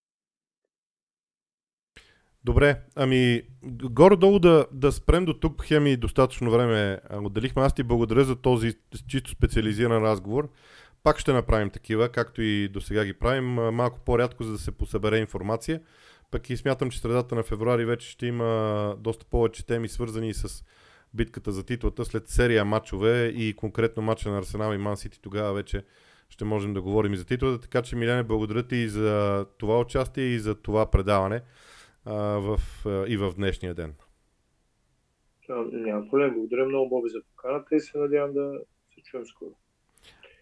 Добре, 2.43 2.81
ами 2.95 3.41
горе-долу 3.83 4.39
да, 4.39 4.67
да 4.71 4.91
спрем 4.91 5.25
до 5.25 5.33
тук, 5.33 5.65
Хеми, 5.65 5.97
достатъчно 5.97 6.51
време 6.51 6.99
отделихме. 7.23 7.61
Аз 7.61 7.75
ти 7.75 7.83
благодаря 7.83 8.23
за 8.23 8.35
този 8.35 8.73
чисто 9.07 9.31
специализиран 9.31 10.03
разговор. 10.03 10.49
Пак 11.03 11.19
ще 11.19 11.33
направим 11.33 11.69
такива, 11.69 12.09
както 12.09 12.41
и 12.41 12.67
до 12.67 12.81
сега 12.81 13.05
ги 13.05 13.13
правим, 13.13 13.45
малко 13.53 13.99
по-рядко, 14.05 14.43
за 14.43 14.51
да 14.51 14.57
се 14.57 14.71
посъбере 14.71 15.17
информация. 15.17 15.81
Пък 16.31 16.49
и 16.49 16.57
смятам, 16.57 16.89
че 16.89 16.99
средата 16.99 17.35
на 17.35 17.43
февруари 17.43 17.85
вече 17.85 18.09
ще 18.09 18.25
има 18.25 18.95
доста 18.99 19.25
повече 19.25 19.65
теми, 19.65 19.87
свързани 19.87 20.33
с 20.33 20.63
битката 21.13 21.51
за 21.51 21.63
титлата 21.63 22.05
след 22.05 22.27
серия 22.27 22.65
матчове 22.65 23.25
и 23.25 23.53
конкретно 23.53 24.03
матча 24.03 24.29
на 24.29 24.37
Арсенал 24.37 24.73
и 24.73 24.77
Ман 24.77 24.97
Сити. 24.97 25.21
Тогава 25.21 25.53
вече 25.53 25.83
ще 26.29 26.45
можем 26.45 26.73
да 26.73 26.81
говорим 26.81 27.13
и 27.13 27.17
за 27.17 27.25
титлата. 27.25 27.61
Така 27.61 27.81
че, 27.81 27.95
Миляне, 27.95 28.23
благодаря 28.23 28.63
ти 28.63 28.75
и 28.75 28.89
за 28.89 29.45
това 29.57 29.79
участие 29.79 30.23
и 30.23 30.39
за 30.39 30.55
това 30.55 30.91
предаване 30.91 31.41
а, 32.05 32.15
в, 32.15 32.59
а, 32.85 33.05
и 33.07 33.17
в 33.17 33.33
днешния 33.35 33.73
ден. 33.73 33.93
Няма 35.71 36.09
проблем. 36.09 36.33
Благодаря 36.33 36.65
много, 36.65 36.89
Боби, 36.89 37.09
за 37.09 37.19
поканата 37.35 37.75
и 37.75 37.79
се 37.79 37.97
надявам 37.97 38.33
да 38.33 38.51
се 38.95 39.01
чуем 39.03 39.25
скоро. 39.25 39.51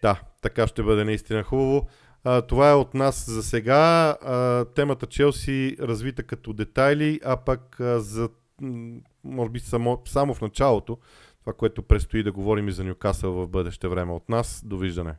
Да, 0.02 0.20
така 0.42 0.66
ще 0.66 0.82
бъде 0.82 1.04
наистина 1.04 1.42
хубаво. 1.42 1.88
А, 2.24 2.42
това 2.42 2.70
е 2.70 2.74
от 2.74 2.94
нас 2.94 3.30
за 3.30 3.42
сега. 3.42 4.16
А, 4.22 4.64
темата 4.64 5.06
Челси 5.06 5.76
развита 5.80 6.22
като 6.22 6.52
детайли, 6.52 7.20
а 7.24 7.36
пък 7.36 7.80
а, 7.80 8.00
за, 8.00 8.28
може 9.24 9.50
би 9.50 9.60
само, 9.60 10.02
само 10.04 10.34
в 10.34 10.40
началото, 10.40 10.98
това, 11.40 11.52
което 11.52 11.82
предстои 11.82 12.22
да 12.22 12.32
говорим 12.32 12.68
и 12.68 12.72
за 12.72 12.84
Нюкасъл 12.84 13.32
в 13.32 13.48
бъдеще 13.48 13.88
време 13.88 14.12
от 14.12 14.28
нас. 14.28 14.62
Довиждане. 14.66 15.14